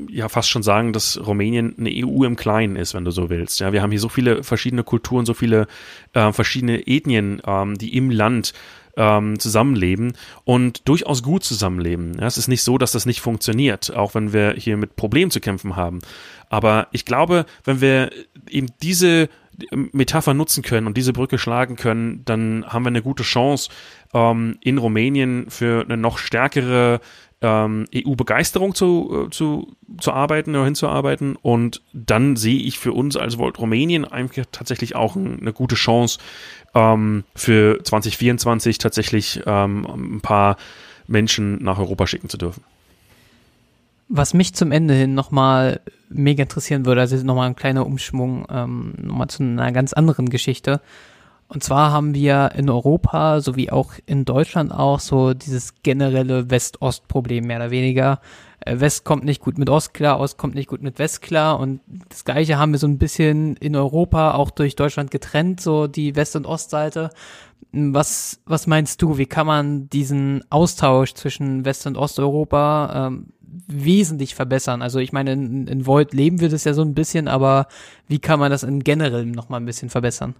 ja 0.10 0.30
fast 0.30 0.49
schon 0.49 0.63
sagen, 0.63 0.93
dass 0.93 1.19
Rumänien 1.28 1.75
eine 1.78 1.89
EU 1.93 2.23
im 2.23 2.38
Kleinen 2.38 2.78
ist, 2.78 2.93
wenn 2.93 3.04
du 3.04 3.12
so 3.12 3.30
willst. 3.30 3.60
Ja, 3.60 3.73
wir 3.73 3.82
haben 3.82 3.91
hier 3.91 3.99
so 3.99 4.08
viele 4.08 4.41
verschiedene 4.41 4.84
Kulturen, 4.84 5.25
so 5.25 5.34
viele 5.34 5.67
äh, 6.13 6.32
verschiedene 6.32 6.88
Ethnien, 6.88 7.41
ähm, 7.45 7.78
die 7.78 7.97
im 7.97 8.10
Land 8.10 8.54
ähm, 9.00 9.40
zusammenleben 9.40 10.14
und 10.44 10.88
durchaus 10.88 11.24
gut 11.24 11.44
zusammenleben. 11.44 12.18
Ja, 12.20 12.28
es 12.28 12.38
ist 12.38 12.50
nicht 12.50 12.64
so, 12.64 12.78
dass 12.78 12.92
das 12.92 13.06
nicht 13.06 13.22
funktioniert, 13.22 13.96
auch 13.96 14.14
wenn 14.14 14.34
wir 14.34 14.54
hier 14.54 14.78
mit 14.78 14.98
Problemen 14.98 15.32
zu 15.32 15.40
kämpfen 15.40 15.76
haben. 15.78 16.00
Aber 16.50 16.88
ich 16.92 17.06
glaube, 17.06 17.46
wenn 17.64 17.80
wir 17.80 18.12
eben 18.50 18.68
diese 18.84 19.30
Metapher 19.72 20.34
nutzen 20.34 20.64
können 20.64 20.88
und 20.88 20.98
diese 20.98 21.14
Brücke 21.14 21.38
schlagen 21.38 21.76
können, 21.76 22.24
dann 22.26 22.66
haben 22.68 22.84
wir 22.84 22.90
eine 22.90 23.02
gute 23.02 23.24
Chance, 23.24 23.70
ähm, 24.13 24.58
in 24.62 24.78
Rumänien 24.78 25.50
für 25.50 25.84
eine 25.84 25.98
noch 25.98 26.17
stärkere 26.17 27.00
ähm, 27.41 27.86
EU-Begeisterung 27.95 28.76
zu, 28.76 29.28
äh, 29.28 29.30
zu, 29.30 29.76
zu 30.00 30.12
arbeiten 30.12 30.52
oder 30.56 30.65
hinzuarbeiten. 30.65 31.36
Und 31.36 31.82
dann 31.93 32.36
sehe 32.36 32.60
ich 32.60 32.80
für 32.80 32.91
uns 32.91 33.15
als 33.15 33.38
Volt 33.38 33.60
Rumänien 33.60 34.06
eigentlich 34.06 34.45
tatsächlich 34.52 34.95
auch 34.95 35.15
eine 35.15 35.54
gute 35.54 35.76
Chance, 35.76 36.19
ähm, 36.76 37.24
für 37.36 37.84
2024 37.84 38.78
tatsächlich 38.78 39.41
ähm, 39.45 39.86
ein 39.86 40.22
paar 40.22 40.58
Menschen 41.08 41.63
nach 41.63 41.80
Europa 41.80 42.08
schicken 42.08 42.30
zu 42.30 42.38
dürfen. 42.38 42.63
Was 44.10 44.34
mich 44.34 44.54
zum 44.54 44.72
Ende 44.72 44.93
hin 44.93 45.13
nochmal 45.13 45.82
mega 46.10 46.41
interessieren 46.41 46.86
würde, 46.86 47.02
also 47.02 47.15
nochmal 47.24 47.48
ein 47.48 47.56
kleiner 47.56 47.86
Umschwung, 47.86 48.45
ähm, 48.50 48.93
nochmal 49.02 49.28
zu 49.28 49.43
einer 49.43 49.72
ganz 49.72 49.93
anderen 49.93 50.30
Geschichte. 50.30 50.82
Und 51.50 51.64
zwar 51.64 51.92
haben 51.92 52.14
wir 52.14 52.52
in 52.56 52.70
Europa 52.70 53.42
sowie 53.42 53.72
auch 53.72 53.94
in 54.06 54.24
Deutschland 54.24 54.72
auch 54.72 55.00
so 55.00 55.34
dieses 55.34 55.82
generelle 55.82 56.52
West-Ost-Problem 56.52 57.46
mehr 57.46 57.58
oder 57.58 57.72
weniger. 57.72 58.22
Äh, 58.60 58.80
West 58.80 59.04
kommt 59.04 59.26
nicht 59.26 59.42
gut 59.42 59.58
mit 59.58 59.68
Ost 59.68 59.96
klar, 59.96 60.20
Ost 60.20 60.38
kommt 60.38 60.54
nicht 60.54 60.70
gut 60.70 60.84
mit 60.84 61.00
West 61.00 61.24
klar 61.24 61.60
und 61.60 61.82
das 62.10 62.24
gleiche 62.24 62.60
haben 62.60 62.72
wir 62.72 62.78
so 62.78 62.86
ein 62.86 63.00
bisschen 63.00 63.56
in 63.58 63.76
Europa 63.76 64.36
auch 64.36 64.52
durch 64.52 64.76
Deutschland 64.76 65.10
getrennt, 65.10 65.60
so 65.60 65.88
die 65.88 66.16
West- 66.16 66.36
und 66.36 66.46
Ostseite. 66.46 67.10
Was, 67.72 68.42
was 68.46 68.68
meinst 68.68 69.02
du, 69.02 69.18
wie 69.18 69.26
kann 69.26 69.48
man 69.48 69.90
diesen 69.90 70.44
Austausch 70.52 71.16
zwischen 71.16 71.66
West- 71.66 71.88
und 71.88 71.98
Osteuropa 71.98 73.08
ähm, 73.08 73.34
wesentlich 73.68 74.36
verbessern. 74.36 74.84
Also 74.84 75.00
ich 75.00 75.12
meine, 75.12 75.34
in, 75.34 75.68
in 75.68 75.88
Void 75.88 76.14
leben 76.14 76.40
wir 76.40 76.50
das 76.50 76.64
ja 76.64 76.74
so 76.76 76.84
ein 76.84 76.94
bisschen, 76.94 77.28
aber 77.28 77.68
wie 78.08 78.20
kann 78.20 78.40
man 78.40 78.52
das 78.52 78.62
in 78.62 78.84
generell 78.84 79.26
noch 79.26 79.50
mal 79.50 79.58
ein 79.58 79.66
bisschen 79.66 79.90
verbessern? 79.90 80.36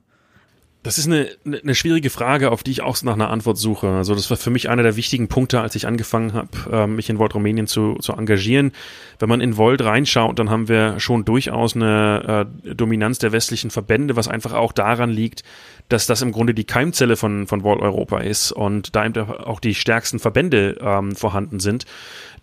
Das 0.82 0.98
ist 0.98 1.08
eine, 1.08 1.28
eine 1.46 1.76
schwierige 1.76 2.10
Frage, 2.10 2.52
auf 2.52 2.64
die 2.64 2.72
ich 2.72 2.82
auch 2.82 3.02
nach 3.04 3.16
einer 3.16 3.30
Antwort 3.30 3.58
suche. 3.58 3.90
Also 3.90 4.16
das 4.16 4.30
war 4.30 4.38
für 4.38 4.50
mich 4.50 4.70
einer 4.70 4.82
der 4.82 4.96
wichtigen 4.96 5.28
Punkte, 5.28 5.60
als 5.60 5.76
ich 5.76 5.86
angefangen 5.86 6.32
habe, 6.32 6.50
ähm, 6.72 6.96
mich 6.96 7.10
in 7.10 7.20
Volt 7.20 7.36
Rumänien 7.36 7.68
zu, 7.68 7.96
zu 7.96 8.14
engagieren. 8.14 8.72
Wenn 9.20 9.28
man 9.28 9.42
in 9.42 9.58
Volt 9.58 9.82
reinschaut, 9.82 10.40
dann 10.40 10.50
haben 10.50 10.70
wir 10.70 10.98
schon 11.02 11.26
durchaus 11.26 11.76
eine 11.76 12.48
äh, 12.66 12.76
Dominanz 12.76 13.20
der 13.20 13.34
westlichen 13.34 13.72
Verbände, 13.72 14.16
was 14.16 14.30
einfach 14.30 14.54
auch 14.54 14.72
daran 14.72 15.10
liegt, 15.10 15.44
dass 15.90 16.08
das 16.08 16.22
im 16.22 16.32
Grunde 16.32 16.54
die 16.54 16.64
Keimzelle 16.64 17.18
von, 17.18 17.46
von 17.46 17.64
Volt 17.64 17.82
Europa 17.82 18.20
ist 18.20 18.54
und 18.54 18.96
da 18.96 19.06
eben 19.06 19.30
auch 19.30 19.60
die 19.60 19.76
stärksten 19.76 20.20
Verbände 20.20 20.78
ähm, 20.80 21.14
vorhanden 21.14 21.60
sind 21.60 21.86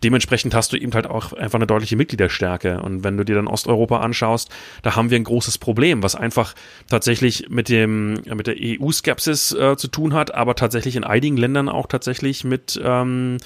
dementsprechend 0.03 0.55
hast 0.55 0.73
du 0.73 0.77
eben 0.77 0.93
halt 0.93 1.07
auch 1.07 1.33
einfach 1.33 1.59
eine 1.59 1.67
deutliche 1.67 1.97
Mitgliederstärke. 1.97 2.81
Und 2.81 3.05
wenn 3.05 3.17
du 3.17 3.25
dir 3.25 3.37
dann 3.37 3.47
Osteuropa 3.47 4.01
anschaust, 4.01 4.51
da 4.83 4.97
haben 4.97 5.11
wir 5.11 5.19
ein 5.19 5.25
großes 5.25 5.59
Problem, 5.59 6.03
was 6.03 6.15
einfach 6.15 6.55
tatsächlich 6.89 7.49
mit 7.49 7.69
dem, 7.69 8.15
mit 8.35 8.47
der 8.47 8.57
EU-Skepsis 8.59 9.53
äh, 9.53 9.77
zu 9.77 9.89
tun 9.89 10.15
hat, 10.15 10.35
aber 10.35 10.55
tatsächlich 10.55 10.97
in 10.97 11.05
einigen 11.05 11.37
Ländern 11.37 11.69
auch 11.69 11.87
tatsächlich 11.87 12.45
mit, 12.45 12.81
ähm, 12.83 13.39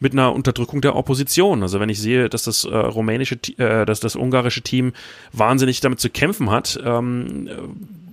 mit 0.00 0.12
einer 0.12 0.32
Unterdrückung 0.32 0.80
der 0.80 0.96
Opposition. 0.96 1.62
Also 1.62 1.80
wenn 1.80 1.88
ich 1.88 2.00
sehe, 2.00 2.28
dass 2.28 2.44
das 2.44 2.64
äh, 2.64 2.74
rumänische, 2.74 3.38
äh, 3.58 3.84
dass 3.84 4.00
das 4.00 4.16
ungarische 4.16 4.62
Team 4.62 4.92
wahnsinnig 5.32 5.80
damit 5.80 6.00
zu 6.00 6.10
kämpfen 6.10 6.50
hat, 6.50 6.78
ähm, 6.84 7.48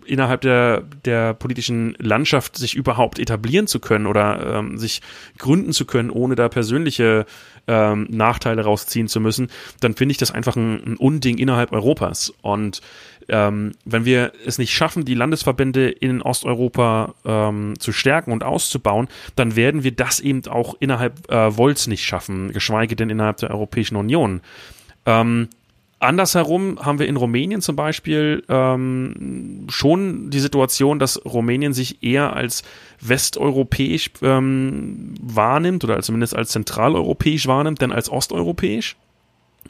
innerhalb 0.05 0.41
der, 0.41 0.83
der 1.03 1.33
politischen 1.33 1.95
Landschaft 1.99 2.57
sich 2.57 2.75
überhaupt 2.75 3.19
etablieren 3.19 3.67
zu 3.67 3.79
können 3.79 4.05
oder 4.05 4.59
ähm, 4.59 4.77
sich 4.77 5.01
gründen 5.37 5.73
zu 5.73 5.85
können, 5.85 6.09
ohne 6.09 6.35
da 6.35 6.49
persönliche 6.49 7.25
ähm, 7.67 8.07
Nachteile 8.09 8.63
rausziehen 8.63 9.07
zu 9.07 9.19
müssen, 9.19 9.49
dann 9.79 9.95
finde 9.95 10.11
ich 10.13 10.17
das 10.17 10.31
einfach 10.31 10.55
ein, 10.55 10.81
ein 10.85 10.97
Unding 10.97 11.37
innerhalb 11.37 11.71
Europas. 11.71 12.33
Und 12.41 12.81
ähm, 13.27 13.71
wenn 13.85 14.05
wir 14.05 14.33
es 14.45 14.57
nicht 14.57 14.73
schaffen, 14.73 15.05
die 15.05 15.15
Landesverbände 15.15 15.89
in 15.89 16.21
Osteuropa 16.21 17.15
ähm, 17.25 17.73
zu 17.79 17.91
stärken 17.91 18.31
und 18.31 18.43
auszubauen, 18.43 19.07
dann 19.35 19.55
werden 19.55 19.83
wir 19.83 19.91
das 19.91 20.19
eben 20.19 20.45
auch 20.47 20.75
innerhalb 20.79 21.31
äh, 21.31 21.51
Volts 21.51 21.87
nicht 21.87 22.05
schaffen, 22.05 22.51
geschweige 22.53 22.95
denn 22.95 23.09
innerhalb 23.09 23.37
der 23.37 23.51
Europäischen 23.51 23.95
Union. 23.95 24.41
Ähm, 25.05 25.49
Andersherum 26.05 26.79
haben 26.79 26.99
wir 26.99 27.07
in 27.07 27.17
Rumänien 27.17 27.61
zum 27.61 27.75
Beispiel 27.75 28.43
ähm, 28.47 29.65
schon 29.69 30.29
die 30.29 30.39
Situation, 30.39 30.99
dass 30.99 31.23
Rumänien 31.25 31.73
sich 31.73 32.03
eher 32.03 32.33
als 32.33 32.63
westeuropäisch 33.01 34.11
ähm, 34.21 35.15
wahrnimmt 35.21 35.83
oder 35.83 36.01
zumindest 36.01 36.35
als 36.35 36.51
zentraleuropäisch 36.51 37.47
wahrnimmt, 37.47 37.81
denn 37.81 37.91
als 37.91 38.09
osteuropäisch. 38.09 38.95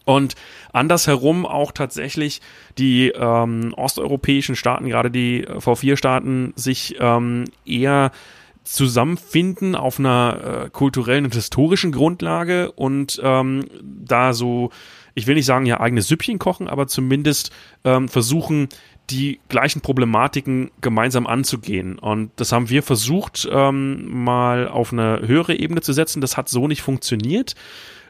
Und 0.04 0.36
andersherum 0.72 1.46
auch 1.46 1.72
tatsächlich 1.72 2.42
die 2.78 3.10
ähm, 3.10 3.74
osteuropäischen 3.76 4.56
Staaten, 4.56 4.88
gerade 4.88 5.10
die 5.10 5.48
V4-Staaten, 5.48 6.54
sich 6.56 6.98
ähm, 7.00 7.46
eher 7.66 8.12
zusammenfinden 8.64 9.76
auf 9.76 10.00
einer 10.00 10.66
äh, 10.66 10.70
kulturellen 10.70 11.26
und 11.26 11.36
historischen 11.36 11.92
Grundlage 11.92 12.72
und 12.72 13.22
ähm, 13.24 13.66
da 13.82 14.34
so, 14.34 14.72
ich 15.16 15.28
will 15.28 15.36
nicht 15.36 15.46
sagen, 15.46 15.66
ja 15.66 15.80
eigene 15.80 16.02
Süppchen 16.02 16.40
kochen, 16.40 16.68
aber 16.68 16.88
zumindest 16.88 17.52
ähm, 17.84 18.10
versuchen, 18.10 18.68
die 19.10 19.40
gleichen 19.50 19.82
Problematiken 19.82 20.72
gemeinsam 20.82 21.26
anzugehen. 21.26 21.98
Und 21.98 22.32
das 22.36 22.52
haben 22.52 22.70
wir 22.70 22.84
versucht, 22.84 23.48
ähm, 23.52 24.24
mal 24.24 24.68
auf 24.68 24.92
eine 24.92 25.22
höhere 25.26 25.56
Ebene 25.56 25.82
zu 25.82 25.94
setzen. 25.94 26.22
Das 26.22 26.38
hat 26.38 26.50
so 26.50 26.68
nicht 26.68 26.82
funktioniert. 26.82 27.56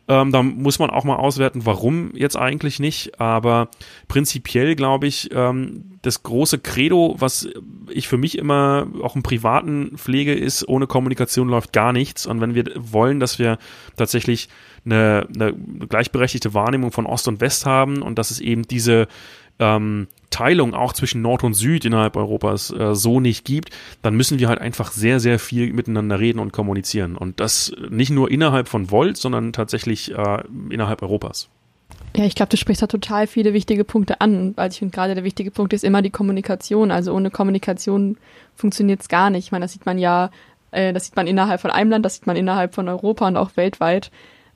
Ähm, 0.08 0.32
da 0.32 0.44
muss 0.44 0.78
man 0.78 0.92
auch 0.92 1.04
mal 1.04 1.16
auswerten, 1.16 1.66
warum 1.66 2.12
jetzt 2.16 2.38
eigentlich 2.38 2.80
nicht. 2.80 3.20
Aber 3.20 3.70
prinzipiell 4.08 4.76
glaube 4.76 5.08
ich, 5.08 5.30
ähm, 5.34 5.98
das 6.04 6.22
große 6.22 6.60
Credo, 6.60 7.16
was 7.18 7.50
ich 7.90 8.08
für 8.08 8.18
mich 8.18 8.38
immer 8.38 8.88
auch 9.02 9.16
im 9.16 9.24
Privaten 9.24 9.98
pflege, 9.98 10.34
ist, 10.34 10.68
ohne 10.68 10.86
Kommunikation 10.86 11.50
läuft 11.50 11.74
gar 11.74 11.92
nichts. 11.92 12.28
Und 12.28 12.40
wenn 12.40 12.54
wir 12.54 12.66
wollen, 12.76 13.20
dass 13.20 13.40
wir 13.40 13.58
tatsächlich 13.98 14.50
eine, 14.86 15.28
eine 15.34 15.54
gleichberechtigte 15.54 16.54
Wahrnehmung 16.54 16.92
von 16.92 17.08
Ost 17.08 17.28
und 17.28 17.42
West 17.42 17.66
haben 17.66 18.04
und 18.04 18.20
dass 18.20 18.30
es 18.30 18.40
eben 18.40 18.64
diese 18.64 19.08
ähm, 19.60 20.08
Teilung 20.30 20.74
auch 20.74 20.92
zwischen 20.92 21.22
Nord 21.22 21.44
und 21.44 21.54
Süd 21.54 21.86
innerhalb 21.86 22.18
Europas 22.18 22.70
äh, 22.72 22.94
so 22.94 23.20
nicht 23.20 23.46
gibt, 23.46 23.70
dann 24.02 24.16
müssen 24.16 24.40
wir 24.40 24.50
halt 24.50 24.60
einfach 24.60 24.92
sehr, 24.92 25.20
sehr 25.20 25.40
viel 25.40 25.72
miteinander 25.72 26.20
reden 26.20 26.40
und 26.40 26.52
kommunizieren. 26.52 27.16
Und 27.16 27.40
das 27.40 27.72
nicht 27.90 28.10
nur 28.10 28.30
innerhalb 28.30 28.68
von 28.68 28.92
Volt, 28.92 29.18
sondern 29.18 29.54
tatsächlich 29.54 30.12
äh, 30.12 30.44
innerhalb 30.70 31.02
Europas. 31.02 31.50
Ja, 32.18 32.26
ich 32.26 32.36
glaube, 32.36 32.50
du 32.50 32.58
sprichst 32.58 32.82
da 32.82 32.88
total 32.88 33.28
viele 33.28 33.54
wichtige 33.54 33.84
Punkte 33.84 34.22
an, 34.22 34.54
weil 34.56 34.72
ich 34.72 34.80
finde 34.80 34.94
gerade 34.94 35.16
der 35.16 35.24
wichtige 35.24 35.52
Punkt 35.52 35.74
ist 35.74 35.84
immer 35.84 36.02
die 36.02 36.10
Kommunikation. 36.10 36.92
Also 36.92 37.14
ohne 37.14 37.30
Kommunikation 37.30 38.18
funktioniert 38.56 39.02
es 39.02 39.10
gar 39.10 39.30
nicht. 39.30 39.46
Ich 39.46 39.52
meine, 39.52 39.66
das 39.66 39.74
sieht 39.74 39.86
man 39.86 39.98
ja, 39.98 40.32
äh, 40.72 40.94
das 40.94 41.06
sieht 41.06 41.16
man 41.16 41.28
innerhalb 41.28 41.62
von 41.62 41.72
einem 41.72 41.92
Land, 41.92 42.06
das 42.06 42.16
sieht 42.16 42.28
man 42.28 42.36
innerhalb 42.36 42.74
von 42.74 42.88
Europa 42.88 43.28
und 43.28 43.38
auch 43.38 43.56
weltweit. 43.56 44.12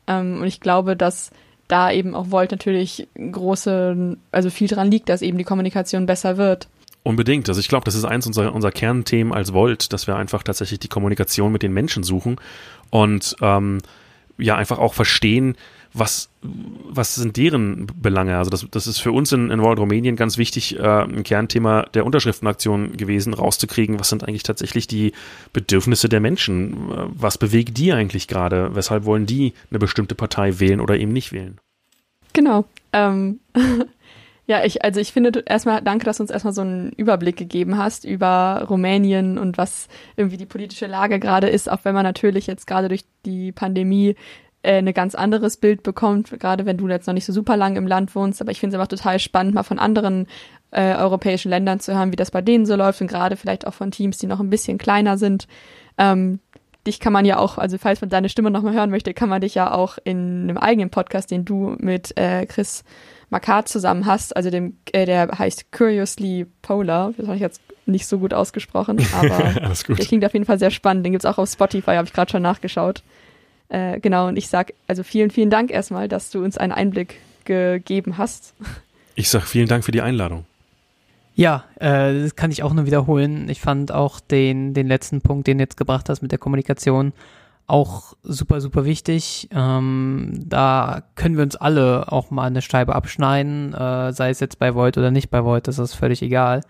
Ähm, 0.07 0.39
und 0.41 0.47
ich 0.47 0.59
glaube, 0.59 0.95
dass 0.95 1.31
da 1.69 1.91
eben 1.91 2.15
auch 2.15 2.31
Volt 2.31 2.51
natürlich 2.51 3.07
große, 3.15 4.17
also 4.31 4.49
viel 4.49 4.67
dran 4.67 4.91
liegt, 4.91 5.07
dass 5.07 5.21
eben 5.21 5.37
die 5.37 5.45
Kommunikation 5.45 6.05
besser 6.05 6.35
wird. 6.35 6.67
Unbedingt. 7.03 7.47
Also 7.47 7.61
ich 7.61 7.69
glaube, 7.69 7.85
das 7.85 7.95
ist 7.95 8.03
eins 8.03 8.27
unserer, 8.27 8.53
unserer 8.53 8.71
Kernthemen 8.71 9.31
als 9.31 9.53
Volt, 9.53 9.93
dass 9.93 10.05
wir 10.05 10.17
einfach 10.17 10.43
tatsächlich 10.43 10.79
die 10.79 10.89
Kommunikation 10.89 11.51
mit 11.51 11.63
den 11.63 11.71
Menschen 11.71 12.03
suchen 12.03 12.37
und 12.89 13.35
ähm, 13.41 13.77
ja 14.37 14.57
einfach 14.57 14.79
auch 14.79 14.93
verstehen, 14.93 15.55
was, 15.93 16.29
was 16.41 17.15
sind 17.15 17.37
deren 17.37 17.87
Belange? 17.95 18.37
Also 18.37 18.49
das, 18.49 18.65
das 18.69 18.87
ist 18.87 18.99
für 18.99 19.11
uns 19.11 19.31
in, 19.31 19.49
in 19.49 19.61
World 19.61 19.79
Rumänien 19.79 20.15
ganz 20.15 20.37
wichtig, 20.37 20.77
äh, 20.77 21.03
ein 21.03 21.23
Kernthema 21.23 21.83
der 21.93 22.05
Unterschriftenaktion 22.05 22.95
gewesen, 22.97 23.33
rauszukriegen, 23.33 23.99
was 23.99 24.09
sind 24.09 24.27
eigentlich 24.27 24.43
tatsächlich 24.43 24.87
die 24.87 25.13
Bedürfnisse 25.53 26.09
der 26.09 26.19
Menschen? 26.19 26.75
Was 27.15 27.37
bewegt 27.37 27.77
die 27.77 27.91
eigentlich 27.91 28.27
gerade? 28.27 28.75
Weshalb 28.75 29.05
wollen 29.05 29.25
die 29.25 29.53
eine 29.69 29.79
bestimmte 29.79 30.15
Partei 30.15 30.59
wählen 30.59 30.79
oder 30.79 30.97
eben 30.97 31.13
nicht 31.13 31.31
wählen? 31.31 31.59
Genau. 32.33 32.65
Ähm, 32.93 33.39
ja, 34.47 34.63
ich, 34.63 34.83
also 34.83 34.99
ich 34.99 35.11
finde 35.11 35.43
erstmal, 35.45 35.81
danke, 35.81 36.05
dass 36.05 36.17
du 36.17 36.23
uns 36.23 36.31
erstmal 36.31 36.53
so 36.53 36.61
einen 36.61 36.91
Überblick 36.91 37.37
gegeben 37.37 37.77
hast 37.77 38.05
über 38.05 38.65
Rumänien 38.69 39.37
und 39.37 39.57
was 39.57 39.87
irgendwie 40.15 40.37
die 40.37 40.45
politische 40.45 40.87
Lage 40.87 41.19
gerade 41.19 41.49
ist, 41.49 41.69
auch 41.69 41.79
wenn 41.83 41.95
man 41.95 42.03
natürlich 42.03 42.47
jetzt 42.47 42.67
gerade 42.67 42.87
durch 42.87 43.05
die 43.25 43.51
Pandemie 43.51 44.15
äh, 44.61 44.77
ein 44.77 44.93
ganz 44.93 45.15
anderes 45.15 45.57
Bild 45.57 45.83
bekommt, 45.83 46.37
gerade 46.39 46.65
wenn 46.65 46.77
du 46.77 46.87
jetzt 46.87 47.07
noch 47.07 47.13
nicht 47.13 47.25
so 47.25 47.33
super 47.33 47.57
lang 47.57 47.75
im 47.75 47.87
Land 47.87 48.15
wohnst. 48.15 48.41
Aber 48.41 48.51
ich 48.51 48.59
finde 48.59 48.75
es 48.75 48.79
einfach 48.79 48.89
total 48.89 49.19
spannend, 49.19 49.53
mal 49.53 49.63
von 49.63 49.79
anderen 49.79 50.27
äh, 50.71 50.95
europäischen 50.95 51.49
Ländern 51.49 51.79
zu 51.79 51.95
hören, 51.95 52.11
wie 52.11 52.17
das 52.17 52.31
bei 52.31 52.41
denen 52.41 52.65
so 52.65 52.75
läuft 52.75 53.01
und 53.01 53.07
gerade 53.07 53.37
vielleicht 53.37 53.65
auch 53.65 53.73
von 53.73 53.91
Teams, 53.91 54.17
die 54.17 54.27
noch 54.27 54.39
ein 54.39 54.49
bisschen 54.49 54.77
kleiner 54.77 55.17
sind. 55.17 55.47
Ähm, 55.97 56.39
dich 56.85 56.99
kann 56.99 57.13
man 57.13 57.25
ja 57.25 57.37
auch, 57.37 57.57
also 57.57 57.77
falls 57.77 58.01
man 58.01 58.09
deine 58.09 58.29
Stimme 58.29 58.51
nochmal 58.51 58.73
hören 58.73 58.89
möchte, 58.89 59.13
kann 59.13 59.29
man 59.29 59.41
dich 59.41 59.55
ja 59.55 59.71
auch 59.71 59.97
in 60.03 60.43
einem 60.43 60.57
eigenen 60.57 60.89
Podcast, 60.89 61.31
den 61.31 61.45
du 61.45 61.75
mit 61.79 62.17
äh, 62.17 62.45
Chris 62.45 62.83
Makar 63.29 63.65
zusammen 63.65 64.05
hast, 64.05 64.35
also 64.35 64.49
dem, 64.49 64.77
äh, 64.91 65.05
der 65.05 65.27
heißt 65.37 65.71
Curiously 65.71 66.47
Polar, 66.61 67.13
das 67.15 67.27
habe 67.27 67.35
ich 67.35 67.41
jetzt 67.41 67.61
nicht 67.85 68.07
so 68.07 68.19
gut 68.19 68.33
ausgesprochen, 68.33 68.97
aber 69.13 69.53
der 69.53 70.05
klingt 70.05 70.25
auf 70.25 70.33
jeden 70.33 70.45
Fall 70.45 70.59
sehr 70.59 70.71
spannend. 70.71 71.05
Den 71.05 71.13
gibt's 71.13 71.25
auch 71.25 71.37
auf 71.37 71.49
Spotify, 71.49 71.91
habe 71.91 72.07
ich 72.07 72.13
gerade 72.13 72.31
schon 72.31 72.41
nachgeschaut. 72.41 73.03
Äh, 73.69 73.99
genau, 73.99 74.27
und 74.27 74.37
ich 74.37 74.47
sag 74.47 74.73
also 74.87 75.03
vielen, 75.03 75.31
vielen 75.31 75.49
Dank 75.49 75.71
erstmal, 75.71 76.07
dass 76.07 76.31
du 76.31 76.43
uns 76.43 76.57
einen 76.57 76.71
Einblick 76.71 77.17
gegeben 77.45 78.17
hast. 78.17 78.53
Ich 79.15 79.29
sag 79.29 79.43
vielen 79.43 79.67
Dank 79.67 79.83
für 79.83 79.91
die 79.91 80.01
Einladung. 80.01 80.45
Ja, 81.35 81.63
äh, 81.75 82.21
das 82.21 82.35
kann 82.35 82.51
ich 82.51 82.63
auch 82.63 82.73
nur 82.73 82.85
wiederholen. 82.85 83.47
Ich 83.49 83.61
fand 83.61 83.91
auch 83.91 84.19
den, 84.19 84.73
den 84.73 84.87
letzten 84.87 85.21
Punkt, 85.21 85.47
den 85.47 85.57
du 85.57 85.63
jetzt 85.63 85.77
gebracht 85.77 86.09
hast 86.09 86.21
mit 86.21 86.31
der 86.31 86.39
Kommunikation, 86.39 87.13
auch 87.67 88.15
super, 88.23 88.61
super 88.61 88.83
wichtig. 88.83 89.47
Ähm, 89.51 90.43
da 90.45 91.03
können 91.15 91.37
wir 91.37 91.43
uns 91.43 91.55
alle 91.55 92.11
auch 92.11 92.31
mal 92.31 92.47
eine 92.47 92.61
Scheibe 92.61 92.95
abschneiden, 92.95 93.73
äh, 93.73 94.11
sei 94.11 94.31
es 94.31 94.39
jetzt 94.39 94.57
bei 94.59 94.73
Void 94.73 94.97
oder 94.97 95.11
nicht 95.11 95.29
bei 95.29 95.43
Void, 95.43 95.67
das 95.67 95.79
ist 95.79 95.93
völlig 95.93 96.21
egal 96.21 96.61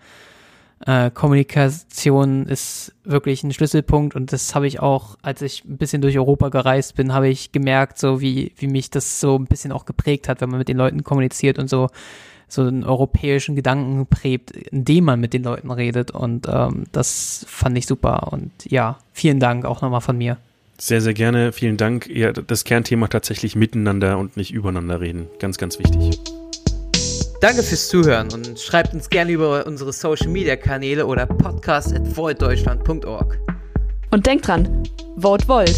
äh, 0.86 1.10
Kommunikation 1.10 2.46
ist 2.46 2.94
wirklich 3.04 3.42
ein 3.44 3.52
Schlüsselpunkt 3.52 4.16
und 4.16 4.32
das 4.32 4.54
habe 4.54 4.66
ich 4.66 4.80
auch, 4.80 5.16
als 5.22 5.42
ich 5.42 5.64
ein 5.64 5.76
bisschen 5.76 6.00
durch 6.00 6.16
Europa 6.16 6.48
gereist 6.48 6.94
bin, 6.96 7.12
habe 7.12 7.28
ich 7.28 7.52
gemerkt, 7.52 7.98
so 7.98 8.20
wie, 8.20 8.52
wie 8.56 8.66
mich 8.66 8.90
das 8.90 9.20
so 9.20 9.36
ein 9.36 9.46
bisschen 9.46 9.72
auch 9.72 9.84
geprägt 9.84 10.28
hat, 10.28 10.40
wenn 10.40 10.48
man 10.48 10.58
mit 10.58 10.68
den 10.68 10.76
Leuten 10.76 11.04
kommuniziert 11.04 11.58
und 11.58 11.68
so 11.68 11.88
so 12.52 12.62
einen 12.62 12.82
europäischen 12.82 13.54
Gedanken 13.54 14.06
prägt, 14.06 14.50
indem 14.50 15.04
man 15.04 15.20
mit 15.20 15.32
den 15.32 15.44
Leuten 15.44 15.70
redet 15.70 16.10
und 16.10 16.48
ähm, 16.48 16.84
das 16.90 17.46
fand 17.48 17.78
ich 17.78 17.86
super 17.86 18.32
und 18.32 18.50
ja, 18.68 18.98
vielen 19.12 19.38
Dank 19.38 19.64
auch 19.64 19.82
nochmal 19.82 20.00
von 20.00 20.18
mir. 20.18 20.36
Sehr, 20.76 21.00
sehr 21.00 21.14
gerne, 21.14 21.52
vielen 21.52 21.76
Dank. 21.76 22.08
Ja, 22.08 22.32
das 22.32 22.64
Kernthema 22.64 23.08
tatsächlich 23.08 23.54
miteinander 23.54 24.18
und 24.18 24.36
nicht 24.36 24.50
übereinander 24.50 25.00
reden. 25.00 25.26
Ganz, 25.38 25.58
ganz 25.58 25.78
wichtig. 25.78 26.18
Danke 27.40 27.62
fürs 27.62 27.88
Zuhören 27.88 28.30
und 28.34 28.60
schreibt 28.60 28.92
uns 28.92 29.08
gerne 29.08 29.32
über 29.32 29.66
unsere 29.66 29.94
Social 29.94 30.28
Media 30.28 30.56
Kanäle 30.56 31.06
oder 31.06 31.24
podcast 31.24 31.94
at 31.94 32.14
voiddeutschland.org. 32.14 33.38
Und 34.10 34.26
denkt 34.26 34.46
dran, 34.46 34.82
vote 35.16 35.48
Volt. 35.48 35.74